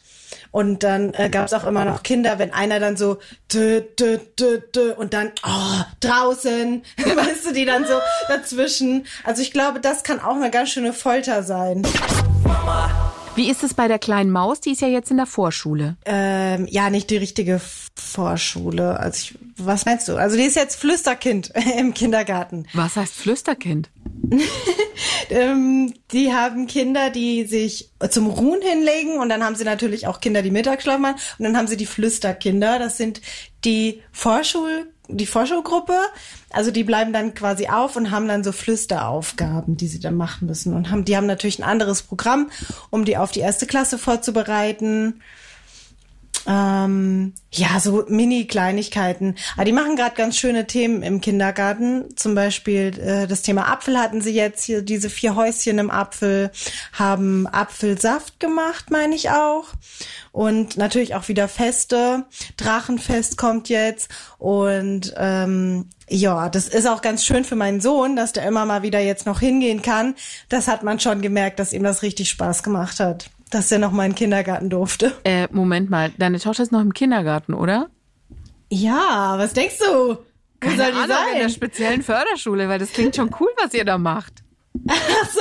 und 0.50 0.82
dann 0.82 1.14
äh, 1.14 1.28
gab 1.30 1.46
es 1.46 1.52
auch 1.52 1.64
immer 1.64 1.84
noch 1.84 2.02
Kinder 2.02 2.38
wenn 2.38 2.52
einer 2.52 2.80
dann 2.80 2.96
so 2.96 3.18
dü, 3.52 3.82
dü, 3.98 4.18
dü, 4.38 4.60
dü, 4.74 4.92
und 4.92 5.14
dann 5.14 5.32
oh, 5.46 5.82
draußen 6.00 6.82
weißt 6.96 7.46
du 7.46 7.52
die 7.52 7.64
dann 7.64 7.84
so 7.86 8.00
dazwischen. 8.28 9.06
Also 9.24 9.42
ich 9.42 9.52
glaube 9.52 9.80
das 9.80 10.02
kann 10.02 10.20
auch 10.20 10.36
eine 10.36 10.50
ganz 10.50 10.70
schöne 10.70 10.92
Folter 10.92 11.42
sein 11.42 11.82
Wie 13.40 13.48
ist 13.48 13.64
es 13.64 13.72
bei 13.72 13.88
der 13.88 13.98
kleinen 13.98 14.30
Maus? 14.30 14.60
Die 14.60 14.72
ist 14.72 14.82
ja 14.82 14.88
jetzt 14.88 15.10
in 15.10 15.16
der 15.16 15.24
Vorschule. 15.24 15.96
ähm, 16.04 16.66
ja, 16.68 16.90
nicht 16.90 17.08
die 17.08 17.16
richtige 17.16 17.58
Vorschule. 17.94 19.00
Also 19.00 19.16
ich, 19.16 19.38
was 19.56 19.86
meinst 19.86 20.08
du? 20.08 20.16
Also 20.16 20.36
die 20.36 20.42
ist 20.42 20.56
jetzt 20.56 20.78
Flüsterkind 20.78 21.50
im 21.78 21.94
Kindergarten. 21.94 22.66
Was 22.74 22.96
heißt 22.96 23.14
Flüsterkind? 23.14 23.88
ähm, 25.30 25.94
die 26.12 26.34
haben 26.34 26.66
Kinder, 26.66 27.08
die 27.08 27.44
sich 27.44 27.88
zum 28.10 28.26
Ruhen 28.26 28.60
hinlegen 28.60 29.16
und 29.16 29.30
dann 29.30 29.42
haben 29.42 29.54
sie 29.54 29.64
natürlich 29.64 30.06
auch 30.06 30.20
Kinder, 30.20 30.42
die 30.42 30.50
Mittagsschlaf 30.50 30.98
machen 30.98 31.16
und 31.38 31.44
dann 31.46 31.56
haben 31.56 31.66
sie 31.66 31.78
die 31.78 31.86
Flüsterkinder. 31.86 32.78
Das 32.78 32.98
sind 32.98 33.22
die 33.64 34.02
Vorschul, 34.12 34.92
die 35.16 35.26
Vorschulgruppe. 35.26 35.94
Also 36.50 36.70
die 36.70 36.84
bleiben 36.84 37.12
dann 37.12 37.34
quasi 37.34 37.68
auf 37.68 37.96
und 37.96 38.10
haben 38.10 38.28
dann 38.28 38.44
so 38.44 38.52
Flüsteraufgaben, 38.52 39.76
die 39.76 39.86
sie 39.86 40.00
dann 40.00 40.14
machen 40.14 40.46
müssen 40.46 40.74
und 40.74 40.90
haben, 40.90 41.04
die 41.04 41.16
haben 41.16 41.26
natürlich 41.26 41.58
ein 41.58 41.64
anderes 41.64 42.02
Programm, 42.02 42.50
um 42.90 43.04
die 43.04 43.16
auf 43.16 43.30
die 43.30 43.40
erste 43.40 43.66
Klasse 43.66 43.98
vorzubereiten. 43.98 45.20
Ähm, 46.46 47.34
ja, 47.52 47.80
so 47.80 48.04
Mini-Kleinigkeiten. 48.08 49.36
Aber 49.54 49.64
die 49.64 49.72
machen 49.72 49.96
gerade 49.96 50.14
ganz 50.14 50.36
schöne 50.36 50.66
Themen 50.66 51.02
im 51.02 51.20
Kindergarten. 51.20 52.16
Zum 52.16 52.34
Beispiel 52.34 52.98
äh, 52.98 53.26
das 53.26 53.42
Thema 53.42 53.70
Apfel 53.70 53.98
hatten 53.98 54.20
sie 54.20 54.32
jetzt 54.32 54.64
hier, 54.64 54.82
diese 54.82 55.10
vier 55.10 55.34
Häuschen 55.34 55.78
im 55.78 55.90
Apfel, 55.90 56.50
haben 56.92 57.46
Apfelsaft 57.46 58.40
gemacht, 58.40 58.90
meine 58.90 59.14
ich 59.14 59.30
auch. 59.30 59.66
Und 60.32 60.76
natürlich 60.76 61.14
auch 61.14 61.28
wieder 61.28 61.48
Feste. 61.48 62.24
Drachenfest 62.56 63.36
kommt 63.36 63.68
jetzt. 63.68 64.10
Und 64.38 65.12
ähm, 65.16 65.88
ja, 66.08 66.48
das 66.48 66.68
ist 66.68 66.88
auch 66.88 67.02
ganz 67.02 67.24
schön 67.24 67.44
für 67.44 67.56
meinen 67.56 67.80
Sohn, 67.80 68.16
dass 68.16 68.32
der 68.32 68.46
immer 68.46 68.64
mal 68.64 68.82
wieder 68.82 69.00
jetzt 69.00 69.26
noch 69.26 69.40
hingehen 69.40 69.82
kann. 69.82 70.14
Das 70.48 70.68
hat 70.68 70.82
man 70.82 71.00
schon 71.00 71.20
gemerkt, 71.20 71.58
dass 71.58 71.72
ihm 71.72 71.82
das 71.82 72.02
richtig 72.02 72.30
Spaß 72.30 72.62
gemacht 72.62 73.00
hat 73.00 73.30
dass 73.50 73.70
er 73.72 73.78
noch 73.78 73.92
mal 73.92 74.04
in 74.06 74.12
den 74.12 74.16
Kindergarten 74.16 74.70
durfte. 74.70 75.12
Äh, 75.24 75.48
Moment 75.52 75.90
mal, 75.90 76.10
deine 76.18 76.38
Tochter 76.38 76.62
ist 76.62 76.72
noch 76.72 76.80
im 76.80 76.94
Kindergarten, 76.94 77.54
oder? 77.54 77.88
Ja, 78.70 79.34
was 79.36 79.52
denkst 79.52 79.78
du? 79.78 79.84
Wo 80.14 80.18
Keine 80.60 80.76
soll 80.76 80.92
die 80.92 80.98
Ahnung, 80.98 81.08
sein? 81.16 81.34
in 81.34 81.38
der 81.40 81.48
speziellen 81.48 82.02
Förderschule, 82.02 82.68
weil 82.68 82.78
das 82.78 82.92
klingt 82.92 83.16
schon 83.16 83.34
cool, 83.40 83.48
was 83.62 83.74
ihr 83.74 83.84
da 83.84 83.98
macht. 83.98 84.42
Ach 84.88 85.28
so, 85.30 85.40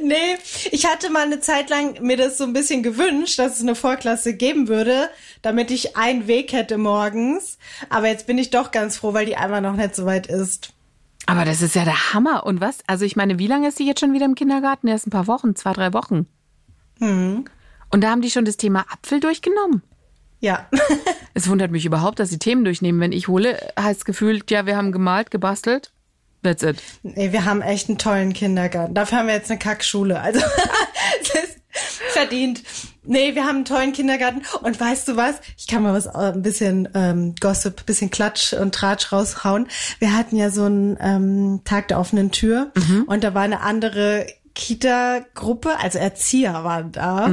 nee, 0.02 0.36
ich 0.72 0.86
hatte 0.86 1.10
mal 1.10 1.22
eine 1.22 1.38
Zeit 1.40 1.70
lang 1.70 2.02
mir 2.02 2.16
das 2.16 2.38
so 2.38 2.44
ein 2.44 2.52
bisschen 2.52 2.82
gewünscht, 2.82 3.38
dass 3.38 3.56
es 3.56 3.60
eine 3.62 3.76
Vorklasse 3.76 4.34
geben 4.34 4.66
würde, 4.66 5.08
damit 5.42 5.70
ich 5.70 5.96
einen 5.96 6.26
Weg 6.26 6.52
hätte 6.52 6.76
morgens. 6.76 7.58
Aber 7.88 8.08
jetzt 8.08 8.26
bin 8.26 8.38
ich 8.38 8.50
doch 8.50 8.72
ganz 8.72 8.96
froh, 8.96 9.14
weil 9.14 9.26
die 9.26 9.36
einmal 9.36 9.60
noch 9.60 9.76
nicht 9.76 9.94
so 9.94 10.06
weit 10.06 10.26
ist. 10.26 10.72
Aber 11.26 11.44
das 11.44 11.62
ist 11.62 11.76
ja 11.76 11.84
der 11.84 12.12
Hammer. 12.12 12.44
Und 12.44 12.60
was? 12.60 12.78
Also 12.88 13.04
ich 13.04 13.14
meine, 13.14 13.38
wie 13.38 13.46
lange 13.46 13.68
ist 13.68 13.78
sie 13.78 13.86
jetzt 13.86 14.00
schon 14.00 14.12
wieder 14.12 14.24
im 14.24 14.34
Kindergarten? 14.34 14.88
Erst 14.88 15.06
ein 15.06 15.10
paar 15.10 15.28
Wochen, 15.28 15.54
zwei, 15.54 15.72
drei 15.72 15.92
Wochen. 15.92 16.26
Hm. 17.02 17.44
Und 17.90 18.00
da 18.00 18.10
haben 18.10 18.22
die 18.22 18.30
schon 18.30 18.44
das 18.44 18.56
Thema 18.56 18.86
Apfel 18.90 19.20
durchgenommen. 19.20 19.82
Ja. 20.40 20.68
Es 21.34 21.48
wundert 21.48 21.70
mich 21.70 21.86
überhaupt, 21.86 22.18
dass 22.18 22.28
sie 22.28 22.38
Themen 22.38 22.62
durchnehmen. 22.62 23.00
Wenn 23.00 23.10
ich 23.10 23.26
hole, 23.26 23.58
heißt 23.80 24.04
gefühlt, 24.04 24.50
ja, 24.50 24.66
wir 24.66 24.76
haben 24.76 24.92
gemalt, 24.92 25.30
gebastelt. 25.30 25.90
That's 26.42 26.62
it. 26.62 26.82
nee, 27.02 27.32
wir 27.32 27.46
haben 27.46 27.62
echt 27.62 27.88
einen 27.88 27.96
tollen 27.96 28.34
Kindergarten. 28.34 28.92
Dafür 28.92 29.18
haben 29.18 29.28
wir 29.28 29.34
jetzt 29.34 29.50
eine 29.50 29.58
Kackschule. 29.58 30.20
Also, 30.20 30.40
das 31.22 31.44
ist 31.44 31.58
verdient. 32.12 32.62
Nee, 33.02 33.34
wir 33.34 33.44
haben 33.44 33.56
einen 33.56 33.64
tollen 33.64 33.94
Kindergarten. 33.94 34.42
Und 34.60 34.78
weißt 34.78 35.08
du 35.08 35.16
was? 35.16 35.36
Ich 35.56 35.66
kann 35.66 35.82
mal 35.82 35.94
was, 35.94 36.04
äh, 36.04 36.34
ein 36.34 36.42
bisschen 36.42 36.86
ähm, 36.94 37.34
Gossip, 37.40 37.86
bisschen 37.86 38.10
Klatsch 38.10 38.52
und 38.52 38.74
Tratsch 38.74 39.10
raushauen. 39.10 39.68
Wir 40.00 40.14
hatten 40.14 40.36
ja 40.36 40.50
so 40.50 40.64
einen 40.64 40.98
ähm, 41.00 41.60
Tag 41.64 41.88
der 41.88 41.98
offenen 41.98 42.30
Tür. 42.30 42.72
Und 43.06 43.24
da 43.24 43.32
war 43.32 43.42
eine 43.42 43.60
andere 43.62 44.26
Kita-Gruppe, 44.54 45.78
also 45.78 45.98
Erzieher 45.98 46.64
waren 46.64 46.92
da. 46.92 47.26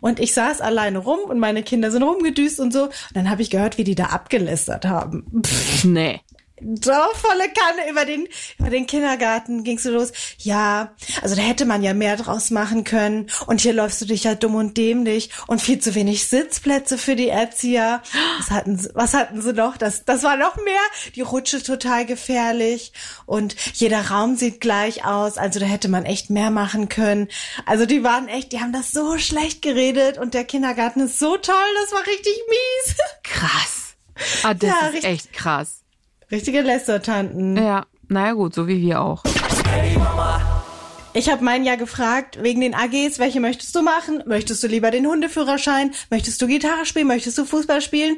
Und 0.00 0.20
ich 0.20 0.34
saß 0.34 0.60
alleine 0.60 0.98
rum 0.98 1.20
und 1.28 1.38
meine 1.38 1.62
Kinder 1.62 1.90
sind 1.90 2.02
rumgedüst 2.02 2.60
und 2.60 2.72
so. 2.72 2.84
Und 2.84 2.92
dann 3.14 3.30
habe 3.30 3.42
ich 3.42 3.50
gehört, 3.50 3.78
wie 3.78 3.84
die 3.84 3.94
da 3.94 4.06
abgelästert 4.06 4.84
haben. 4.86 5.24
Pff, 5.44 5.84
Nee. 5.84 6.20
Volle 7.14 7.48
Kanne 7.48 7.90
über 7.90 8.04
den, 8.04 8.28
über 8.58 8.70
den 8.70 8.86
Kindergarten 8.86 9.64
gingst 9.64 9.84
du 9.84 9.90
los. 9.90 10.12
Ja, 10.38 10.94
also 11.22 11.34
da 11.34 11.42
hätte 11.42 11.64
man 11.64 11.82
ja 11.82 11.94
mehr 11.94 12.16
draus 12.16 12.50
machen 12.50 12.84
können. 12.84 13.30
Und 13.46 13.60
hier 13.60 13.72
läufst 13.72 14.00
du 14.00 14.06
dich 14.06 14.24
ja 14.24 14.34
dumm 14.34 14.54
und 14.54 14.76
dämlich 14.76 15.30
und 15.46 15.60
viel 15.60 15.78
zu 15.78 15.94
wenig 15.94 16.28
Sitzplätze 16.28 16.98
für 16.98 17.16
die 17.16 17.28
Erzieher. 17.28 18.02
Was 18.38 18.50
hatten 18.50 18.78
sie, 18.78 18.88
was 18.94 19.14
hatten 19.14 19.42
sie 19.42 19.52
noch? 19.52 19.76
Das, 19.76 20.04
das 20.04 20.22
war 20.22 20.36
noch 20.36 20.56
mehr. 20.56 20.80
Die 21.14 21.20
Rutsche 21.20 21.62
total 21.62 22.06
gefährlich 22.06 22.92
und 23.26 23.56
jeder 23.74 24.10
Raum 24.10 24.36
sieht 24.36 24.60
gleich 24.60 25.04
aus. 25.04 25.38
Also 25.38 25.60
da 25.60 25.66
hätte 25.66 25.88
man 25.88 26.04
echt 26.04 26.30
mehr 26.30 26.50
machen 26.50 26.88
können. 26.88 27.28
Also 27.66 27.86
die 27.86 28.02
waren 28.02 28.28
echt, 28.28 28.52
die 28.52 28.60
haben 28.60 28.72
das 28.72 28.90
so 28.92 29.18
schlecht 29.18 29.62
geredet 29.62 30.18
und 30.18 30.34
der 30.34 30.44
Kindergarten 30.44 31.00
ist 31.00 31.18
so 31.18 31.36
toll. 31.36 31.54
Das 31.82 31.92
war 31.92 32.06
richtig 32.06 32.34
mies. 32.48 32.96
Krass. 33.22 33.94
Ah, 34.42 34.54
das 34.54 34.70
Ja, 34.70 34.86
ist 34.88 35.04
echt 35.04 35.32
krass. 35.32 35.83
Richtige 36.34 36.62
Lästertanten. 36.62 37.56
Ja, 37.56 37.86
naja 38.08 38.32
gut, 38.32 38.56
so 38.56 38.66
wie 38.66 38.82
wir 38.82 39.00
auch. 39.00 39.22
Ich 41.12 41.30
habe 41.30 41.44
meinen 41.44 41.64
ja 41.64 41.76
gefragt, 41.76 42.42
wegen 42.42 42.60
den 42.60 42.74
AGs, 42.74 43.20
welche 43.20 43.38
möchtest 43.38 43.72
du 43.76 43.82
machen? 43.82 44.20
Möchtest 44.26 44.60
du 44.64 44.66
lieber 44.66 44.90
den 44.90 45.06
Hundeführerschein? 45.06 45.92
Möchtest 46.10 46.42
du 46.42 46.48
Gitarre 46.48 46.86
spielen? 46.86 47.06
Möchtest 47.06 47.38
du 47.38 47.44
Fußball 47.44 47.80
spielen? 47.80 48.16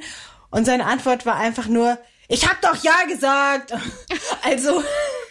Und 0.49 0.65
seine 0.65 0.87
Antwort 0.87 1.27
war 1.27 1.37
einfach 1.37 1.69
nur, 1.69 1.99
ich 2.29 2.49
hab 2.49 2.63
doch 2.63 2.83
ja 2.83 3.05
gesagt. 3.07 3.75
Also, 4.43 4.83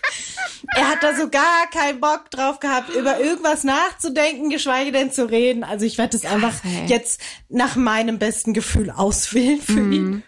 er 0.76 0.89
hat 0.89 1.02
da 1.02 1.15
so 1.15 1.30
gar 1.30 1.67
keinen 1.71 2.00
Bock 2.00 2.30
drauf 2.30 2.60
gehabt, 2.60 2.93
über 2.93 3.19
irgendwas 3.19 3.63
nachzudenken, 3.63 4.50
geschweige 4.50 4.91
denn 4.91 5.12
zu 5.12 5.28
reden. 5.28 5.63
Also 5.63 5.86
ich 5.86 5.98
werde 5.98 6.17
es 6.17 6.26
einfach 6.26 6.63
ey. 6.63 6.86
jetzt 6.86 7.19
nach 7.50 7.78
meinem 7.78 8.19
besten 8.19 8.54
Gefühl 8.54 8.91
auswählen 8.91 9.62
für 9.62 9.80
ihn. 9.80 10.24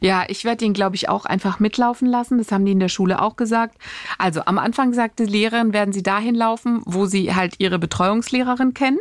Ja, 0.00 0.24
ich 0.28 0.44
werde 0.44 0.64
ihn, 0.64 0.72
glaube 0.72 0.96
ich, 0.96 1.08
auch 1.08 1.24
einfach 1.24 1.60
mitlaufen 1.60 2.08
lassen. 2.08 2.38
Das 2.38 2.52
haben 2.52 2.64
die 2.64 2.72
in 2.72 2.80
der 2.80 2.88
Schule 2.88 3.20
auch 3.20 3.36
gesagt. 3.36 3.76
Also 4.18 4.44
am 4.44 4.58
Anfang 4.58 4.92
sagte 4.92 5.26
die 5.26 5.32
Lehrerin, 5.32 5.72
werden 5.72 5.92
sie 5.92 6.02
dahin 6.02 6.34
laufen, 6.34 6.82
wo 6.84 7.06
sie 7.06 7.34
halt 7.34 7.54
ihre 7.58 7.78
Betreuungslehrerin 7.78 8.74
kennen. 8.74 8.98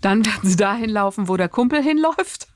Dann 0.00 0.24
werden 0.26 0.48
sie 0.48 0.56
dahin 0.56 0.90
laufen, 0.90 1.28
wo 1.28 1.36
der 1.36 1.48
Kumpel 1.48 1.82
hinläuft. 1.82 2.48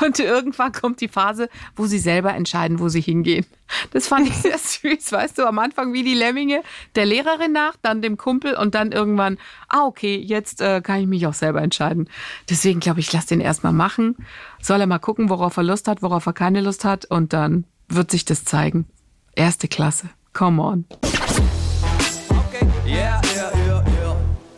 Und 0.00 0.18
irgendwann 0.18 0.72
kommt 0.72 1.00
die 1.00 1.08
Phase, 1.08 1.48
wo 1.76 1.86
sie 1.86 1.98
selber 1.98 2.34
entscheiden, 2.34 2.78
wo 2.78 2.88
sie 2.88 3.00
hingehen. 3.00 3.46
Das 3.92 4.08
fand 4.08 4.28
ich 4.28 4.34
sehr 4.36 4.58
süß, 4.58 5.12
weißt 5.12 5.38
du, 5.38 5.46
am 5.46 5.58
Anfang 5.58 5.92
wie 5.92 6.02
die 6.02 6.14
Lemminge, 6.14 6.62
der 6.94 7.06
Lehrerin 7.06 7.52
nach, 7.52 7.74
dann 7.80 8.02
dem 8.02 8.16
Kumpel 8.16 8.54
und 8.54 8.74
dann 8.74 8.92
irgendwann, 8.92 9.38
ah, 9.68 9.84
okay, 9.84 10.16
jetzt 10.16 10.60
äh, 10.60 10.80
kann 10.82 11.00
ich 11.00 11.06
mich 11.06 11.26
auch 11.26 11.34
selber 11.34 11.62
entscheiden. 11.62 12.08
Deswegen 12.50 12.80
glaube 12.80 13.00
ich, 13.00 13.12
lass 13.12 13.26
den 13.26 13.40
erstmal 13.40 13.72
machen. 13.72 14.16
Soll 14.60 14.80
er 14.80 14.86
mal 14.86 14.98
gucken, 14.98 15.30
worauf 15.30 15.56
er 15.56 15.62
Lust 15.62 15.88
hat, 15.88 16.02
worauf 16.02 16.26
er 16.26 16.32
keine 16.32 16.60
Lust 16.60 16.84
hat 16.84 17.04
und 17.06 17.32
dann 17.32 17.64
wird 17.88 18.10
sich 18.10 18.24
das 18.24 18.44
zeigen. 18.44 18.86
Erste 19.34 19.68
Klasse. 19.68 20.10
Come 20.32 20.62
on. 20.62 20.84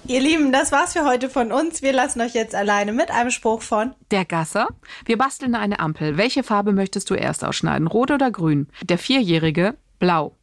Ihr 0.07 0.21
Lieben, 0.21 0.53
das 0.53 0.71
war's 0.71 0.93
für 0.93 1.05
heute 1.05 1.31
von 1.31 1.51
uns. 1.51 1.81
Wir 1.81 1.95
lassen 1.95 2.21
euch 2.21 2.35
jetzt 2.35 2.55
alleine 2.55 2.93
mit 2.93 3.11
einem 3.11 3.31
Spruch 3.31 3.63
von 3.63 3.95
Der 4.11 4.27
Gasser. 4.27 4.69
Wir 5.07 5.17
basteln 5.17 5.55
eine 5.55 5.81
Ampel. 5.81 6.19
Welche 6.19 6.43
Farbe 6.43 6.73
möchtest 6.73 7.09
du 7.09 7.15
erst 7.15 7.43
ausschneiden? 7.43 7.87
Rot 7.87 8.11
oder 8.11 8.31
grün? 8.31 8.69
Der 8.83 8.99
Vierjährige. 8.99 9.77
Blau. 9.99 10.37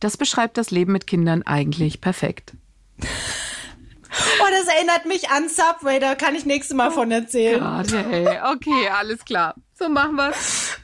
Das 0.00 0.16
beschreibt 0.16 0.58
das 0.58 0.72
Leben 0.72 0.92
mit 0.92 1.06
Kindern 1.06 1.42
eigentlich 1.42 2.00
perfekt. 2.00 2.54
Oh, 3.00 4.46
das 4.50 4.74
erinnert 4.74 5.06
mich 5.06 5.30
an 5.30 5.48
Subway, 5.48 6.00
da 6.00 6.14
kann 6.16 6.34
ich 6.34 6.44
nächstes 6.44 6.76
Mal 6.76 6.90
von 6.90 7.10
erzählen. 7.10 7.60
Gott, 7.60 7.92
hey. 7.92 8.26
Okay, 8.52 8.88
alles 8.92 9.24
klar. 9.24 9.54
So 9.78 9.88
machen 9.88 10.16
wir's. 10.16 10.76